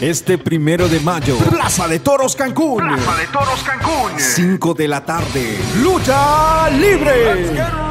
Este 0.00 0.36
primero 0.36 0.88
de 0.88 1.00
mayo, 1.00 1.38
Plaza 1.38 1.88
de 1.88 2.00
Toros 2.00 2.36
Cancún. 2.36 2.86
Plaza 2.86 3.16
de 3.16 3.26
Toros 3.28 3.62
Cancún. 3.62 4.12
5 4.18 4.74
de 4.74 4.88
la 4.88 5.02
tarde. 5.02 5.58
Lucha 5.82 6.68
libre. 6.68 7.85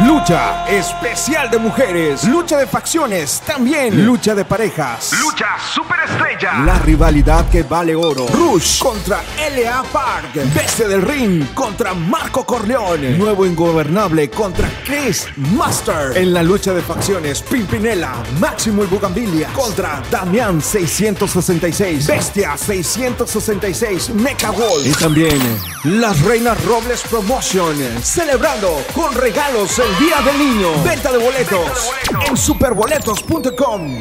Lucha 0.00 0.64
especial 0.68 1.50
de 1.50 1.58
mujeres. 1.58 2.24
Lucha 2.24 2.56
de 2.56 2.66
facciones. 2.66 3.42
También 3.46 4.06
lucha 4.06 4.34
de 4.34 4.44
parejas. 4.44 5.12
Lucha 5.20 5.46
superestrella. 5.72 6.64
La 6.64 6.78
rivalidad 6.78 7.48
que 7.50 7.62
vale 7.62 7.94
oro. 7.94 8.26
Rush 8.28 8.78
contra 8.78 9.20
L.A. 9.38 9.82
Park. 9.84 10.34
Bestia 10.54 10.88
del 10.88 11.02
Ring 11.02 11.44
contra 11.54 11.92
Marco 11.92 12.44
Corleone. 12.44 13.10
Nuevo 13.18 13.44
Ingobernable 13.44 14.30
contra 14.30 14.68
Chris 14.84 15.26
Master. 15.36 16.16
En 16.16 16.32
la 16.32 16.42
lucha 16.42 16.72
de 16.72 16.80
facciones, 16.80 17.42
Pimpinela, 17.42 18.14
Máximo 18.40 18.82
y 18.84 18.86
Bugambilia 18.86 19.50
contra 19.52 20.02
Damián 20.10 20.62
666. 20.62 22.06
Bestia 22.06 22.56
666. 22.56 24.10
Mecha 24.14 24.50
Wolf. 24.50 24.86
Y 24.86 24.92
también 24.92 25.38
las 25.84 26.20
Reinas 26.22 26.64
Robles 26.64 27.02
Promotion. 27.02 27.76
Celebrando 28.02 28.82
con 28.94 29.14
regalos 29.14 29.81
el 29.82 30.06
Día 30.06 30.20
del 30.22 30.38
Niño. 30.38 30.68
Venta 30.84 31.10
de 31.10 31.18
boletos, 31.18 31.58
Venta 31.58 31.74
de 31.74 32.18
boletos. 32.18 32.28
en 32.28 32.36
superboletos.com. 32.36 33.98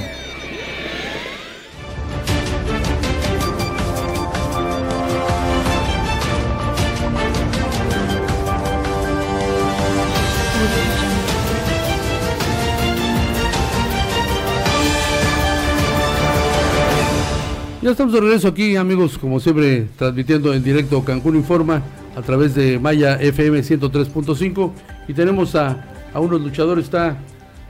Ya 17.82 17.90
estamos 17.90 18.14
de 18.14 18.20
regreso 18.22 18.48
aquí, 18.48 18.76
amigos, 18.76 19.18
como 19.18 19.40
siempre, 19.40 19.88
transmitiendo 19.98 20.54
en 20.54 20.64
directo 20.64 21.04
Cancún 21.04 21.36
Informa 21.36 21.82
a 22.16 22.22
través 22.22 22.56
de 22.56 22.80
Maya 22.80 23.16
FM 23.16 23.60
103.5 23.60 24.72
y 25.08 25.14
tenemos 25.14 25.56
a, 25.56 25.86
a 26.14 26.20
unos 26.20 26.42
luchadores, 26.42 26.86
está 26.86 27.18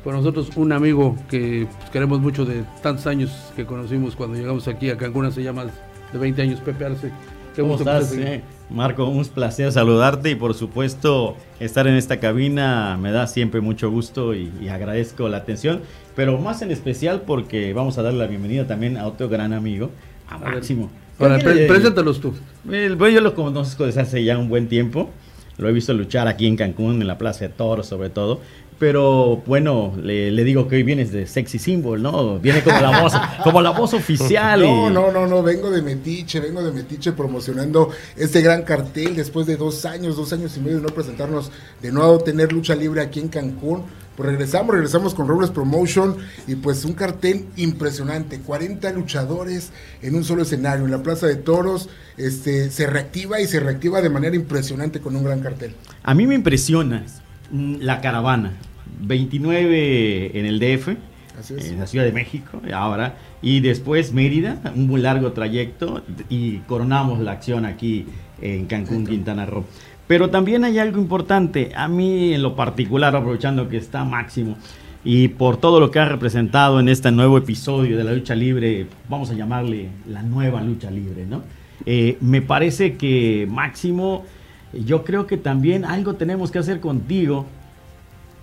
con 0.04 0.16
nosotros 0.16 0.50
un 0.56 0.72
amigo 0.72 1.16
que 1.30 1.68
pues, 1.80 1.90
queremos 1.92 2.20
mucho 2.20 2.46
de 2.46 2.64
tantos 2.82 3.06
años 3.08 3.32
que 3.56 3.66
conocimos 3.66 4.16
cuando 4.16 4.38
llegamos 4.38 4.68
aquí 4.68 4.90
a 4.90 4.98
Cancún 4.98 5.26
hace 5.26 5.44
ya 5.44 5.54
más 5.54 5.68
de 6.12 6.18
20 6.18 6.42
años, 6.42 6.60
Pepe 6.60 6.86
Arce. 6.86 7.12
Qué 7.56 7.62
¿Cómo 7.62 7.76
estás, 7.76 8.14
eh? 8.14 8.42
Marco? 8.70 9.06
Un 9.06 9.26
placer 9.26 9.72
saludarte 9.74 10.32
y 10.32 10.36
por 10.36 10.54
supuesto 10.54 11.36
estar 11.60 11.86
en 11.86 11.96
esta 11.96 12.22
cabina 12.22 12.98
me 13.00 13.12
da 13.12 13.28
siempre 13.28 13.60
mucho 13.60 13.92
gusto 13.92 14.34
y, 14.34 14.52
y 14.62 14.70
agradezco 14.70 15.28
la 15.28 15.38
atención, 15.38 15.82
pero 16.16 16.38
más 16.40 16.62
en 16.62 16.72
especial 16.72 17.24
porque 17.28 17.74
vamos 17.74 17.98
a 17.98 18.04
darle 18.04 18.20
la 18.20 18.28
bienvenida 18.28 18.68
también 18.68 18.96
a 18.98 19.06
otro 19.06 19.28
gran 19.28 19.52
amigo, 19.54 19.92
a. 20.30 20.38
Máximo. 20.38 20.90
Ahora, 21.22 21.38
de- 21.38 21.68
preséntalos 21.68 22.20
tú. 22.20 22.34
el- 22.72 22.96
bueno, 22.96 23.16
yo 23.16 23.22
lo 23.22 23.34
conozco 23.36 23.86
desde 23.86 24.02
hace 24.02 24.24
ya 24.24 24.38
un 24.38 24.50
buen 24.50 24.68
tiempo. 24.68 25.10
Lo 25.58 25.70
he 25.70 25.72
visto 25.74 25.94
luchar 25.94 26.28
aquí 26.28 26.48
en 26.48 26.56
Cancún, 26.56 27.02
en 27.02 27.08
la 27.08 27.18
Plaza 27.18 27.42
de 27.46 27.50
Toros 27.50 27.86
sobre 27.88 28.10
todo. 28.10 28.40
Pero 28.80 29.44
bueno, 29.46 29.94
le, 30.02 30.32
le 30.32 30.44
digo 30.44 30.68
que 30.68 30.78
hoy 30.78 30.82
vienes 30.82 31.12
de 31.12 31.28
Sexy 31.28 31.60
Symbol, 31.60 32.02
¿no? 32.02 32.40
Viene 32.40 32.64
como 32.64 32.80
la 32.82 33.02
voz, 33.02 33.14
como 33.44 33.62
la 33.62 33.70
voz 33.70 33.94
oficial. 33.94 34.62
No, 34.62 34.90
y- 34.90 34.94
no, 34.94 35.12
no, 35.12 35.28
no, 35.28 35.44
vengo 35.44 35.70
de 35.70 35.84
Metiche, 35.84 36.40
vengo 36.40 36.64
de 36.64 36.72
Metiche 36.72 37.12
promocionando 37.12 37.92
este 38.18 38.42
gran 38.42 38.64
cartel 38.64 39.16
después 39.16 39.46
de 39.46 39.56
dos 39.56 39.86
años, 39.86 40.16
dos 40.18 40.34
años 40.34 40.58
y 40.58 40.62
medio 40.62 40.78
de 40.78 40.84
no 40.84 40.90
presentarnos, 40.90 41.52
de 41.80 41.92
no 41.92 42.18
tener 42.18 42.52
lucha 42.52 42.74
libre 42.74 43.02
aquí 43.02 43.20
en 43.20 43.28
Cancún. 43.28 43.84
Pues 44.22 44.34
regresamos, 44.34 44.76
regresamos 44.76 45.16
con 45.16 45.28
Robles 45.28 45.50
Promotion 45.50 46.16
y 46.46 46.54
pues 46.54 46.86
un 46.86 46.94
cartel 46.94 47.48
impresionante, 47.58 48.40
40 48.40 48.92
luchadores 48.92 49.72
en 50.04 50.14
un 50.14 50.24
solo 50.24 50.44
escenario, 50.44 50.86
en 50.86 50.92
la 50.92 51.02
Plaza 51.02 51.26
de 51.26 51.38
Toros, 51.38 51.90
este, 52.18 52.70
se 52.70 52.86
reactiva 52.86 53.42
y 53.42 53.48
se 53.48 53.60
reactiva 53.60 54.00
de 54.00 54.12
manera 54.12 54.36
impresionante 54.36 55.00
con 55.00 55.16
un 55.16 55.24
gran 55.24 55.40
cartel. 55.40 55.74
A 56.04 56.14
mí 56.14 56.28
me 56.28 56.36
impresiona 56.36 57.04
la 57.52 58.00
caravana. 58.00 58.54
29 59.02 60.38
en 60.38 60.46
el 60.46 60.60
DF, 60.60 60.90
en 60.90 61.80
la 61.80 61.88
Ciudad 61.88 62.06
de 62.06 62.12
México, 62.12 62.62
ahora, 62.76 63.18
y 63.42 63.62
después 63.62 64.14
Mérida, 64.14 64.62
un 64.76 64.86
muy 64.86 65.02
largo 65.02 65.32
trayecto, 65.32 66.04
y 66.30 66.58
coronamos 66.60 67.22
la 67.22 67.32
acción 67.32 67.66
aquí 67.66 68.06
en 68.40 68.68
Cancún, 68.68 69.08
Quintana 69.08 69.48
Roo. 69.48 69.66
Pero 70.08 70.30
también 70.30 70.64
hay 70.66 70.78
algo 70.80 71.00
importante, 71.00 71.72
a 71.76 71.88
mí 71.88 72.34
en 72.34 72.42
lo 72.44 72.56
particular, 72.56 73.16
aprovechando 73.16 73.70
que 73.70 73.78
está 73.78 74.04
Máximo, 74.04 74.58
y 75.04 75.30
por 75.30 75.58
todo 75.58 75.80
lo 75.80 75.90
que 75.90 76.00
ha 76.00 76.06
representado 76.06 76.80
en 76.80 76.90
este 76.90 77.12
nuevo 77.12 77.38
episodio 77.38 77.98
de 77.98 78.04
la 78.04 78.12
lucha 78.14 78.36
libre, 78.36 78.88
vamos 79.10 79.30
a 79.32 79.34
llamarle 79.34 79.90
la 80.08 80.22
nueva 80.22 80.62
lucha 80.62 80.92
libre, 80.92 81.26
¿no? 81.26 81.44
Eh, 81.86 82.18
me 82.22 82.42
parece 82.42 82.98
que 82.98 83.48
Máximo, 83.50 84.26
yo 84.74 85.04
creo 85.04 85.26
que 85.28 85.38
también 85.38 85.86
algo 85.86 86.16
tenemos 86.16 86.52
que 86.52 86.60
hacer 86.60 86.80
contigo. 86.80 87.46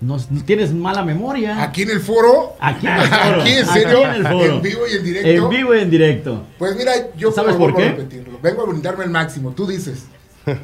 Nos, 0.01 0.29
tienes 0.47 0.73
mala 0.73 1.05
memoria. 1.05 1.63
Aquí 1.63 1.83
en 1.83 1.91
el 1.91 2.01
foro, 2.01 2.55
Aquí 2.61 2.87
en 2.87 2.93
el 3.01 3.09
foro. 3.09 3.41
Aquí, 3.43 3.51
en 3.51 3.65
Aquí 3.69 3.73
serio, 3.81 4.05
en 4.05 4.11
el 4.15 4.23
foro. 4.27 4.55
en 4.57 4.63
vivo 4.63 4.81
y 4.91 4.97
en 4.97 5.05
directo. 5.05 5.29
En 5.45 5.49
vivo 5.51 5.75
y 5.75 5.79
en 5.79 5.91
directo. 5.91 6.43
Pues 6.59 6.77
mira, 6.77 6.93
yo 7.17 7.31
¿Sabes 7.31 7.57
por 7.57 7.75
qué? 7.77 7.91
repetirlo. 7.91 8.39
Vengo 8.43 8.63
a 8.63 8.67
brindarme 8.67 9.05
el 9.05 9.11
máximo, 9.11 9.51
tú 9.53 9.67
dices. 9.67 10.07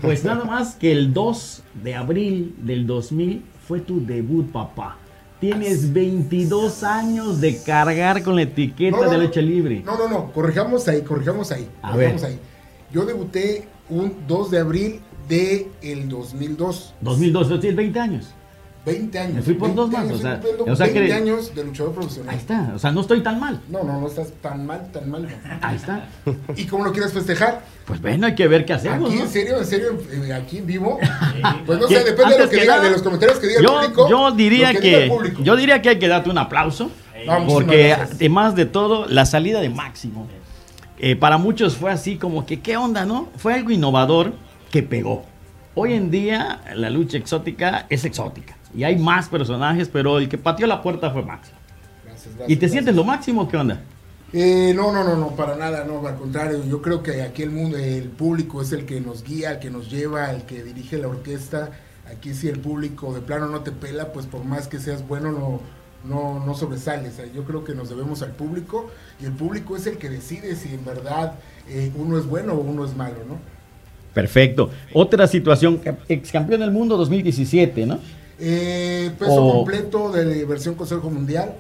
Pues 0.03 0.25
nada 0.25 0.45
más 0.45 0.75
que 0.75 0.93
el 0.93 1.13
2 1.13 1.63
de 1.83 1.95
abril 1.95 2.55
del 2.59 2.87
2000 2.87 3.43
fue 3.67 3.81
tu 3.81 4.05
debut, 4.05 4.51
papá. 4.51 4.99
Tienes 5.41 5.93
22 5.93 6.85
años 6.85 7.41
de 7.41 7.61
cargar 7.63 8.23
con 8.23 8.37
la 8.37 8.43
etiqueta 8.43 8.97
No, 8.97 9.05
no, 9.05 9.11
de 9.11 9.19
lucha 9.19 9.41
libre. 9.43 9.83
No, 9.85 9.99
no, 9.99 10.09
no, 10.09 10.33
corrijamos 10.33 10.87
ahí, 10.89 11.03
corrijamos 11.03 11.53
ahí. 11.53 11.69
A 11.83 11.93
corrijamos 11.93 12.23
ver. 12.23 12.31
ahí. 12.31 12.39
Yo 12.93 13.05
debuté 13.05 13.69
un 13.91 14.15
2 14.27 14.51
de 14.51 14.59
abril 14.59 15.01
de 15.29 15.69
el 15.83 16.09
2002. 16.09 16.95
2002, 17.01 17.61
tienes 17.61 17.77
20 17.77 18.01
años. 18.01 18.35
20 18.85 19.19
años. 19.19 19.35
Me 19.37 19.43
fui 19.43 19.55
por 19.55 19.69
20 19.69 19.81
dos 19.81 19.91
más, 19.91 20.01
años, 20.03 20.19
o 20.19 20.23
sea, 20.23 20.35
estoy 20.35 20.51
cumpliendo 20.51 20.73
o 20.73 20.77
sea 20.77 20.87
que- 20.93 21.01
20 21.01 21.13
años 21.15 21.55
de 21.55 21.65
luchador 21.65 21.93
profesional. 21.95 22.31
Ahí 22.35 22.39
está, 22.41 22.73
o 22.75 22.79
sea, 22.79 22.93
no 22.93 23.01
estoy 23.01 23.23
tan 23.23 23.41
mal. 23.41 23.61
No, 23.69 23.83
no, 23.83 24.01
no 24.01 24.07
estás 24.07 24.29
tan 24.43 24.67
mal, 24.67 24.91
tan 24.93 25.11
mal. 25.11 25.23
no. 25.23 25.29
Ahí 25.63 25.77
está. 25.77 26.09
¿Y 26.57 26.65
cómo 26.67 26.85
lo 26.85 26.93
quieres 26.93 27.13
festejar? 27.13 27.63
Pues 27.87 28.01
bueno, 28.01 28.27
hay 28.27 28.35
que 28.35 28.47
ver 28.49 28.65
qué 28.65 28.75
hacemos. 28.75 29.09
Aquí, 29.09 29.19
¿no? 29.19 29.25
en 29.25 29.31
serio, 29.31 29.59
en 29.59 29.65
serio, 29.67 29.99
eh, 30.11 30.33
aquí 30.35 30.59
en 30.59 30.67
vivo. 30.67 30.99
Pues 31.67 31.79
no 31.79 31.87
Que 31.87 31.97
sé, 31.97 32.05
depende 32.05 32.35
de 32.35 32.39
lo 32.45 32.51
que 32.51 32.57
que 32.57 32.63
diga, 32.63 32.75
nada, 32.77 32.85
de 32.85 32.91
los 32.93 33.03
comentarios 33.03 33.39
que 33.39 33.47
diga 33.49 33.61
el 33.61 33.67
yo, 33.67 33.73
público. 33.81 34.09
yo 34.11 34.31
diría 34.33 34.69
diga 34.69 34.71
el 34.71 34.81
que, 34.81 35.07
público. 35.09 35.43
yo 35.43 35.57
diría 35.57 35.81
que 35.83 35.89
hay 35.91 35.99
que 35.99 36.09
darte 36.09 36.31
un 36.31 36.39
aplauso 36.39 36.91
No, 37.27 37.47
porque 37.47 37.93
además 37.95 38.55
de 38.55 38.67
todo 38.67 39.07
la 39.07 39.25
salida 39.27 39.61
de 39.61 39.71
Máximo 39.71 40.27
eh, 40.99 41.17
para 41.17 41.39
muchos 41.39 41.77
fue 41.77 41.91
así 41.91 42.17
como 42.17 42.47
que 42.47 42.61
qué 42.61 42.77
onda 42.77 43.05
no 43.05 43.29
fue 43.37 43.55
algo 43.55 43.71
innovador 43.71 44.33
que 44.71 44.83
pegó 44.83 45.25
hoy 45.75 45.93
en 45.95 46.11
día 46.11 46.61
la 46.75 46.89
lucha 46.91 47.17
exótica 47.19 47.87
es 47.91 48.05
exótica 48.05 48.57
y 48.75 48.85
hay 48.85 48.97
más 48.97 49.29
personajes 49.29 49.89
pero 49.89 50.19
el 50.19 50.29
que 50.29 50.39
pateó 50.39 50.67
la 50.67 50.83
puerta 50.83 51.11
fue 51.11 51.23
Máximo 51.25 51.59
Gracias, 52.05 52.35
y 52.47 52.57
gracias, 52.57 52.61
te 52.61 52.69
gracias. 52.69 52.73
sientes 52.73 52.95
lo 52.95 53.05
máximo 53.05 53.49
qué 53.49 53.57
onda 53.57 53.87
Eh, 54.33 54.73
no, 54.75 54.91
no, 54.93 55.05
no, 55.05 55.17
no, 55.17 55.37
para 55.37 55.57
nada, 55.57 55.85
no, 55.85 56.05
al 56.07 56.17
contrario, 56.17 56.65
yo 56.65 56.83
creo 56.83 57.03
que 57.05 57.23
aquí 57.23 57.43
el 57.45 57.51
mundo, 57.51 57.77
el 57.79 58.11
público 58.11 58.63
es 58.63 58.73
el 58.73 58.85
que 58.85 59.01
nos 59.01 59.23
guía, 59.23 59.53
el 59.53 59.59
que 59.61 59.71
nos 59.71 59.89
lleva, 59.91 60.31
el 60.33 60.43
que 60.45 60.65
dirige 60.65 60.99
la 60.99 61.07
orquesta, 61.09 61.71
aquí 62.11 62.35
si 62.35 62.49
el 62.49 62.59
público 62.59 63.15
de 63.15 63.21
plano 63.21 63.47
no 63.49 63.61
te 63.61 63.71
pela, 63.71 64.13
pues 64.13 64.27
por 64.27 64.45
más 64.45 64.67
que 64.67 64.81
seas 64.81 65.07
bueno, 65.07 65.31
no, 65.31 65.61
no, 66.05 66.45
no 66.45 66.55
sobresales, 66.55 67.13
O 67.15 67.17
sea, 67.19 67.27
yo 67.33 67.45
creo 67.45 67.63
que 67.65 67.75
nos 67.77 67.89
debemos 67.91 68.23
al 68.23 68.33
público 68.33 68.91
y 69.21 69.27
el 69.27 69.33
público 69.35 69.77
es 69.77 69.87
el 69.87 69.99
que 69.99 70.09
decide 70.11 70.57
si 70.57 70.75
en 70.75 70.85
verdad 70.85 71.39
eh, 71.69 71.93
uno 71.95 72.19
es 72.19 72.27
bueno 72.27 72.55
o 72.55 72.61
uno 72.61 72.85
es 72.85 72.97
malo, 72.97 73.25
¿no? 73.29 73.39
perfecto. 74.13 74.71
Otra 74.93 75.27
situación 75.27 75.81
ex 76.09 76.31
campeón 76.33 76.61
del 76.61 76.71
mundo 76.71 76.97
2017 76.97 77.87
no 77.87 77.99
Eh, 78.39 79.11
peso 79.19 79.33
O- 79.35 79.53
completo 79.57 80.11
de 80.11 80.45
versión 80.45 80.75
Consejo 80.75 81.11
Mundial, 81.11 81.55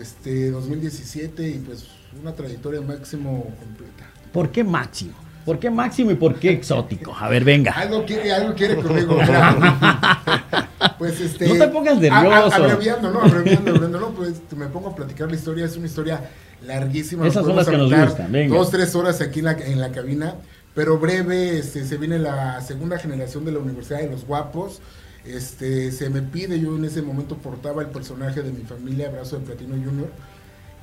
este 0.00 0.50
2017 0.50 1.48
y 1.48 1.58
pues 1.58 1.86
una 2.20 2.32
trayectoria 2.34 2.80
máximo 2.80 3.44
completa. 3.58 4.10
¿por 4.32 4.50
qué 4.50 4.62
Máximo 4.64 5.12
¿por 5.44 5.58
qué 5.58 5.70
Máximo 5.70 6.10
y 6.12 6.14
por 6.14 6.36
qué 6.36 6.50
exótico 6.50 7.14
a 7.14 7.28
ver 7.28 7.44
venga 7.44 7.72
Algo 7.72 8.04
quiere, 8.04 8.32
algo 8.32 8.54
quiere 8.54 8.76
conmigo. 8.82 9.18
pues 10.98 11.20
este. 11.20 11.48
No 11.48 11.54
te 11.54 11.68
pongas 11.68 11.94
a- 11.94 11.96
a- 11.96 12.00
nervioso. 12.22 12.54
abreviando, 12.64 13.10
¿no? 13.10 13.20
Abreviando, 13.22 13.70
abreviando, 13.70 14.00
no, 14.00 14.10
pues 14.10 14.34
me 14.56 14.66
pongo 14.66 14.90
a 14.90 14.94
platicar 14.96 15.28
la 15.28 15.34
historia. 15.36 15.64
Es 15.66 15.76
una 15.76 15.86
historia 15.86 16.30
larguísima. 16.66 17.26
Esas 17.26 17.44
son 17.44 17.56
las 17.56 17.68
que 17.68 17.76
nos 17.76 17.92
gustan, 17.92 18.30
venga. 18.32 18.56
Dos, 18.56 18.70
tres 18.70 18.94
horas 18.94 19.20
aquí 19.20 19.40
en 19.40 19.44
la, 19.46 19.52
en 19.52 19.80
la 19.80 19.90
cabina. 19.90 20.34
Pero 20.74 20.98
breve, 20.98 21.58
este, 21.58 21.84
se 21.84 21.96
viene 21.98 22.18
la 22.18 22.60
segunda 22.60 22.98
generación 22.98 23.44
de 23.44 23.52
la 23.52 23.58
Universidad 23.60 24.00
de 24.00 24.10
los 24.10 24.24
Guapos. 24.26 24.80
Este, 25.24 25.90
se 25.90 26.10
me 26.10 26.20
pide, 26.22 26.60
yo 26.60 26.76
en 26.76 26.84
ese 26.84 27.00
momento 27.02 27.36
portaba 27.36 27.82
el 27.82 27.88
personaje 27.88 28.42
de 28.42 28.52
mi 28.52 28.62
familia, 28.64 29.08
Abrazo 29.08 29.38
de 29.38 29.46
Platino 29.46 29.74
Junior. 29.74 30.08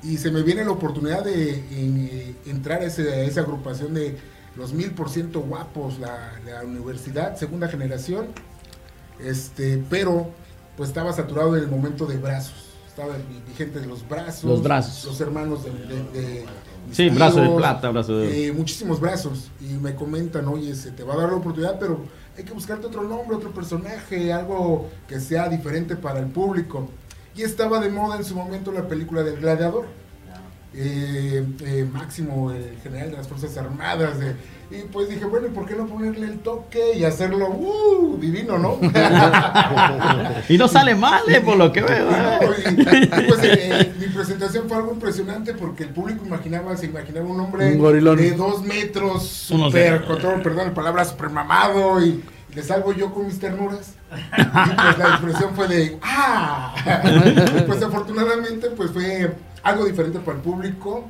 Y 0.02 0.16
se 0.18 0.32
me 0.32 0.42
viene 0.42 0.64
la 0.64 0.72
oportunidad 0.72 1.22
de 1.24 1.64
eh, 1.70 2.34
entrar 2.46 2.82
a, 2.82 2.86
ese- 2.86 3.08
a 3.12 3.22
esa 3.22 3.42
agrupación 3.42 3.94
de 3.94 4.16
los 4.56 4.72
mil 4.72 4.90
por 4.90 5.08
ciento 5.10 5.40
guapos, 5.42 5.98
la, 6.00 6.32
la 6.44 6.64
universidad, 6.64 7.36
segunda 7.36 7.68
generación. 7.68 8.26
Este, 9.24 9.82
pero 9.88 10.28
pues 10.76 10.88
estaba 10.88 11.12
saturado 11.12 11.56
en 11.56 11.62
el 11.62 11.68
momento 11.70 12.06
de 12.06 12.16
brazos. 12.16 12.54
Estaba 12.88 13.16
vi- 13.16 13.42
vigente 13.48 13.80
de 13.80 13.86
los 13.86 14.06
brazos. 14.08 14.44
Los 14.44 14.62
brazos. 14.62 15.04
Los 15.04 15.20
hermanos 15.20 15.60
de, 15.64 16.44
Sí, 16.90 17.08
brazo 17.10 17.40
de 17.40 17.48
plata, 17.56 17.90
brazo 17.90 18.18
de 18.18 18.48
eh, 18.48 18.52
muchísimos 18.52 18.98
brazos. 19.00 19.50
Y 19.60 19.74
me 19.74 19.94
comentan, 19.94 20.48
oye, 20.48 20.74
se 20.74 20.90
te 20.90 21.04
va 21.04 21.14
a 21.14 21.18
dar 21.18 21.30
la 21.30 21.36
oportunidad, 21.36 21.78
pero 21.78 22.00
hay 22.36 22.44
que 22.44 22.52
buscarte 22.52 22.86
otro 22.86 23.02
nombre, 23.02 23.36
otro 23.36 23.52
personaje, 23.52 24.32
algo 24.32 24.88
que 25.06 25.20
sea 25.20 25.48
diferente 25.48 25.96
para 25.96 26.20
el 26.20 26.26
público. 26.26 26.88
Y 27.34 27.42
estaba 27.42 27.80
de 27.80 27.90
moda 27.90 28.16
en 28.16 28.24
su 28.24 28.34
momento 28.34 28.72
la 28.72 28.88
película 28.88 29.22
del 29.22 29.40
gladiador. 29.40 29.86
Eh, 30.74 31.44
eh, 31.66 31.86
Máximo, 31.92 32.50
el 32.50 32.78
general 32.82 33.10
de 33.10 33.16
las 33.18 33.28
Fuerzas 33.28 33.56
Armadas. 33.58 34.18
de- 34.18 34.34
y 34.70 34.84
pues 34.90 35.06
dije, 35.10 35.26
bueno, 35.26 35.48
¿y 35.48 35.50
por 35.50 35.66
qué 35.66 35.74
no 35.74 35.86
ponerle 35.86 36.26
el 36.28 36.38
toque 36.38 36.94
y 36.96 37.04
hacerlo 37.04 37.50
uh, 37.50 38.16
divino, 38.18 38.56
no? 38.58 38.78
Y 40.48 40.56
no 40.56 40.66
sale 40.68 40.94
mal, 40.94 41.20
eh, 41.28 41.42
por 41.42 41.58
lo 41.58 41.70
que 41.72 41.82
veo. 41.82 42.08
Y, 42.70 43.06
pues 43.26 43.40
eh, 43.42 43.92
mi 44.00 44.06
presentación 44.06 44.66
fue 44.68 44.78
algo 44.78 44.92
impresionante 44.94 45.52
porque 45.52 45.82
el 45.84 45.90
público 45.90 46.24
imaginaba, 46.24 46.74
se 46.78 46.86
imaginaba 46.86 47.26
un 47.26 47.40
hombre 47.40 47.76
Un 47.76 48.16
de 48.16 48.30
dos 48.32 48.62
metros, 48.62 49.24
super, 49.28 50.00
de- 50.00 50.06
con 50.06 50.18
todo, 50.20 50.42
perdón 50.42 50.68
la 50.68 50.74
palabra, 50.74 51.04
super 51.04 51.28
mamado 51.28 52.02
y 52.02 52.24
le 52.54 52.62
salgo 52.62 52.92
yo 52.94 53.12
con 53.12 53.26
mis 53.26 53.38
ternuras. 53.38 53.94
Y 54.10 54.42
pues 54.42 54.98
la 54.98 55.08
expresión 55.08 55.54
fue 55.54 55.68
de 55.68 55.98
¡ah! 56.02 56.74
Pues 57.66 57.82
afortunadamente 57.82 58.68
pues 58.70 58.90
fue 58.90 59.32
algo 59.62 59.84
diferente 59.84 60.18
para 60.20 60.36
el 60.38 60.42
público. 60.42 61.08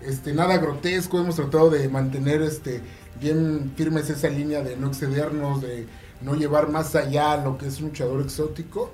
Este, 0.00 0.32
nada 0.32 0.58
grotesco, 0.58 1.20
hemos 1.20 1.36
tratado 1.36 1.70
de 1.70 1.88
mantener 1.88 2.42
este 2.42 2.80
bien 3.20 3.72
firmes 3.76 4.10
esa 4.10 4.28
línea 4.28 4.62
de 4.62 4.76
no 4.76 4.88
excedernos, 4.88 5.62
de 5.62 5.86
no 6.20 6.34
llevar 6.34 6.68
más 6.68 6.94
allá 6.94 7.36
lo 7.42 7.56
que 7.56 7.66
es 7.66 7.80
un 7.80 7.88
luchador 7.88 8.20
exótico. 8.20 8.92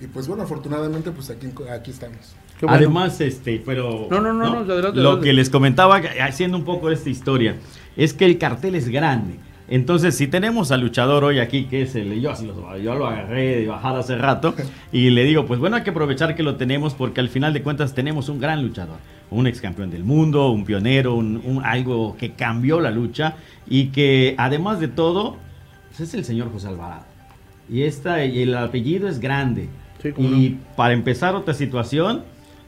Y 0.00 0.06
pues 0.06 0.26
bueno, 0.26 0.42
afortunadamente 0.42 1.10
pues 1.12 1.30
aquí, 1.30 1.52
aquí 1.72 1.90
estamos. 1.90 2.34
Bueno. 2.60 2.76
Además, 2.76 3.20
este, 3.20 3.62
pero. 3.64 4.08
No, 4.10 4.20
no, 4.20 4.32
no, 4.32 4.50
no, 4.50 4.58
adelante, 4.58 5.00
Lo 5.00 5.10
adelante. 5.10 5.26
que 5.26 5.32
les 5.32 5.48
comentaba, 5.48 6.00
haciendo 6.22 6.58
un 6.58 6.64
poco 6.64 6.88
de 6.88 6.94
esta 6.94 7.08
historia, 7.08 7.56
es 7.96 8.12
que 8.12 8.26
el 8.26 8.38
cartel 8.38 8.74
es 8.74 8.88
grande. 8.88 9.38
Entonces, 9.70 10.16
si 10.16 10.26
tenemos 10.26 10.72
al 10.72 10.80
luchador 10.80 11.22
hoy 11.24 11.38
aquí, 11.38 11.64
que 11.64 11.82
es 11.82 11.94
el. 11.94 12.20
Yo, 12.20 12.32
así 12.32 12.44
lo- 12.46 12.76
yo 12.78 12.94
lo 12.96 13.06
agarré 13.06 13.60
de 13.60 13.66
bajada 13.68 14.00
hace 14.00 14.16
rato, 14.18 14.54
y 14.92 15.10
le 15.10 15.24
digo, 15.24 15.46
pues 15.46 15.60
bueno, 15.60 15.76
hay 15.76 15.82
que 15.84 15.90
aprovechar 15.90 16.34
que 16.34 16.42
lo 16.42 16.56
tenemos, 16.56 16.94
porque 16.94 17.20
al 17.20 17.28
final 17.28 17.52
de 17.52 17.62
cuentas 17.62 17.94
tenemos 17.94 18.28
un 18.28 18.40
gran 18.40 18.62
luchador. 18.62 18.98
Un 19.30 19.46
ex 19.46 19.60
campeón 19.60 19.90
del 19.90 20.02
mundo, 20.02 20.50
un 20.50 20.64
pionero, 20.64 21.14
un, 21.14 21.40
un- 21.44 21.64
algo 21.64 22.16
que 22.18 22.32
cambió 22.32 22.80
la 22.80 22.90
lucha, 22.90 23.36
y 23.68 23.86
que 23.86 24.34
además 24.38 24.80
de 24.80 24.88
todo, 24.88 25.36
pues, 25.88 26.00
es 26.00 26.14
el 26.14 26.24
señor 26.24 26.50
José 26.52 26.66
Alvarado. 26.68 27.04
Y, 27.70 27.82
esta, 27.82 28.24
y 28.24 28.42
el 28.42 28.54
apellido 28.56 29.08
es 29.08 29.20
grande. 29.20 29.68
Sí, 30.02 30.08
y 30.18 30.50
no. 30.50 30.58
para 30.76 30.94
empezar 30.94 31.36
otra 31.36 31.54
situación, 31.54 32.22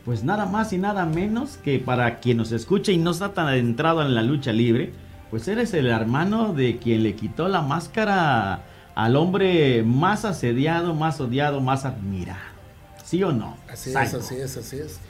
pues 0.04 0.22
nada 0.22 0.46
más 0.46 0.72
y 0.72 0.78
nada 0.78 1.04
menos 1.06 1.56
que 1.56 1.80
para 1.80 2.20
quien 2.20 2.36
nos 2.36 2.52
escuche 2.52 2.92
y 2.92 2.98
no 2.98 3.10
está 3.10 3.32
tan 3.34 3.48
adentrado 3.48 4.02
en 4.02 4.14
la 4.14 4.22
lucha 4.22 4.52
libre, 4.52 4.92
pues 5.32 5.48
eres 5.48 5.72
el 5.72 5.86
hermano 5.86 6.52
de 6.52 6.76
quien 6.76 7.02
le 7.02 7.16
quitó 7.16 7.48
la 7.48 7.62
máscara 7.62 8.64
al 8.94 9.16
hombre 9.16 9.82
más 9.82 10.26
asediado, 10.26 10.94
más 10.94 11.22
odiado, 11.22 11.62
más 11.62 11.86
admirado. 11.86 12.38
¿Sí 13.02 13.22
o 13.24 13.32
no? 13.32 13.56
Así 13.66 13.92
es, 13.92 13.96
así 13.96 14.34
es, 14.34 14.56
así 14.58 14.76
es. 14.76 15.00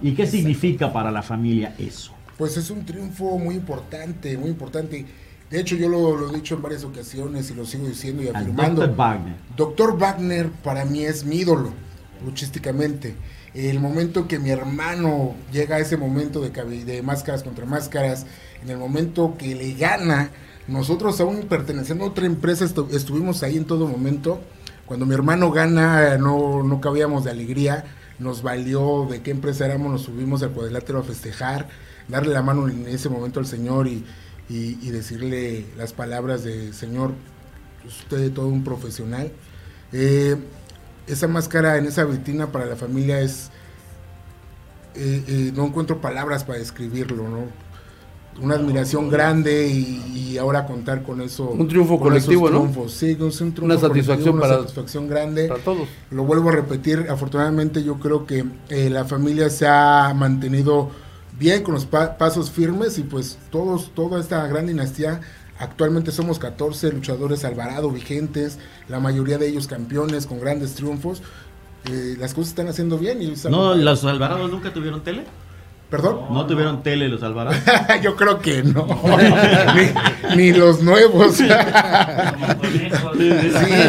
¿Y 0.00 0.14
qué 0.14 0.24
significa 0.24 0.92
para 0.92 1.10
la 1.10 1.20
familia 1.20 1.74
eso? 1.78 2.12
Pues 2.38 2.56
es 2.56 2.70
un 2.70 2.86
triunfo 2.86 3.38
muy 3.40 3.56
importante, 3.56 4.38
muy 4.38 4.50
importante. 4.50 5.04
De 5.50 5.60
hecho, 5.60 5.74
yo 5.74 5.88
lo, 5.88 6.16
lo 6.16 6.30
he 6.30 6.36
dicho 6.36 6.54
en 6.54 6.62
varias 6.62 6.84
ocasiones 6.84 7.50
y 7.50 7.54
lo 7.54 7.66
sigo 7.66 7.88
diciendo 7.88 8.22
y 8.22 8.28
afirmando. 8.28 8.82
Dr. 8.82 8.96
Wagner. 8.96 9.34
Doctor 9.56 9.98
Wagner 9.98 10.48
para 10.62 10.84
mí 10.84 11.02
es 11.02 11.24
mi 11.24 11.38
ídolo, 11.38 11.72
luchísticamente. 12.24 13.14
El 13.54 13.80
momento 13.80 14.28
que 14.28 14.38
mi 14.38 14.50
hermano 14.50 15.34
llega 15.52 15.76
a 15.76 15.78
ese 15.78 15.96
momento 15.96 16.40
de, 16.40 16.50
de 16.84 17.02
máscaras 17.02 17.42
contra 17.42 17.64
máscaras, 17.64 18.26
en 18.62 18.70
el 18.70 18.76
momento 18.78 19.36
que 19.38 19.54
le 19.54 19.74
gana, 19.74 20.30
nosotros 20.68 21.20
aún 21.20 21.42
perteneciendo 21.48 22.04
a 22.04 22.08
otra 22.08 22.26
empresa 22.26 22.64
estu- 22.64 22.90
estuvimos 22.92 23.42
ahí 23.42 23.56
en 23.56 23.64
todo 23.64 23.86
momento. 23.86 24.40
Cuando 24.84 25.06
mi 25.06 25.14
hermano 25.14 25.50
gana, 25.50 26.16
no, 26.18 26.62
no 26.62 26.80
cabíamos 26.80 27.24
de 27.24 27.30
alegría, 27.30 27.84
nos 28.18 28.42
valió 28.42 29.06
de 29.10 29.20
qué 29.22 29.30
empresa 29.30 29.64
éramos, 29.66 29.90
nos 29.92 30.02
subimos 30.02 30.42
al 30.42 30.50
cuadrilátero 30.50 30.98
a 31.00 31.02
festejar, 31.02 31.68
darle 32.08 32.32
la 32.34 32.42
mano 32.42 32.68
en 32.68 32.86
ese 32.88 33.08
momento 33.08 33.40
al 33.40 33.46
Señor 33.46 33.88
y, 33.88 34.04
y- 34.48 34.78
y 34.82 34.90
decirle 34.90 35.66
las 35.76 35.92
palabras 35.92 36.44
de 36.44 36.72
Señor, 36.72 37.12
usted 37.86 38.18
es 38.20 38.34
todo 38.34 38.48
un 38.48 38.64
profesional. 38.64 39.32
Eh, 39.92 40.36
esa 41.06 41.28
máscara 41.28 41.76
en 41.78 41.86
esa 41.86 42.04
vitrina 42.04 42.48
para 42.52 42.66
la 42.66 42.76
familia 42.76 43.20
es, 43.20 43.50
eh, 44.94 45.22
eh, 45.28 45.52
no 45.54 45.66
encuentro 45.66 46.00
palabras 46.00 46.44
para 46.44 46.58
describirlo, 46.58 47.28
¿no? 47.28 47.66
Una 48.42 48.56
admiración 48.56 49.08
grande 49.08 49.66
y, 49.68 50.32
y 50.32 50.38
ahora 50.38 50.66
contar 50.66 51.02
con 51.02 51.22
eso. 51.22 51.48
Un 51.48 51.68
triunfo 51.68 51.98
colectivo, 51.98 52.50
¿no? 52.50 52.70
Sí, 52.88 53.16
es 53.18 53.40
un 53.40 53.54
triunfo 53.54 53.64
Una 53.64 53.78
satisfacción 53.78 54.34
una 54.34 54.42
para- 54.42 54.56
satisfacción 54.58 55.08
grande. 55.08 55.48
Para 55.48 55.60
todos. 55.62 55.88
Lo 56.10 56.24
vuelvo 56.24 56.50
a 56.50 56.52
repetir, 56.52 57.06
afortunadamente 57.08 57.82
yo 57.82 57.98
creo 57.98 58.26
que 58.26 58.44
eh, 58.68 58.90
la 58.90 59.06
familia 59.06 59.48
se 59.48 59.66
ha 59.66 60.12
mantenido 60.14 60.90
bien 61.38 61.62
con 61.62 61.72
los 61.74 61.86
pa- 61.86 62.18
pasos 62.18 62.50
firmes 62.50 62.98
y 62.98 63.04
pues 63.04 63.38
todos, 63.50 63.90
toda 63.94 64.20
esta 64.20 64.46
gran 64.48 64.66
dinastía, 64.66 65.20
actualmente 65.58 66.12
somos 66.12 66.38
14 66.38 66.92
luchadores 66.92 67.44
Alvarado 67.44 67.90
vigentes, 67.90 68.58
la 68.88 69.00
mayoría 69.00 69.38
de 69.38 69.48
ellos 69.48 69.66
campeones 69.66 70.26
con 70.26 70.40
grandes 70.40 70.74
triunfos. 70.74 71.22
Eh, 71.90 72.16
las 72.18 72.34
cosas 72.34 72.50
están 72.50 72.68
haciendo 72.68 72.98
bien 72.98 73.22
y 73.22 73.32
¿No, 73.48 73.74
los 73.74 74.04
Alvarados 74.04 74.50
nunca 74.50 74.72
tuvieron 74.72 75.02
tele? 75.04 75.24
¿Perdón? 75.90 76.22
¿No 76.32 76.44
tuvieron 76.46 76.82
tele 76.82 77.08
los 77.08 77.22
Alvarados? 77.22 77.60
yo 78.02 78.16
creo 78.16 78.40
que 78.40 78.64
no. 78.64 78.86
ni, 80.34 80.36
ni 80.36 80.52
los 80.52 80.82
nuevos. 80.82 81.36
sí, 81.36 81.48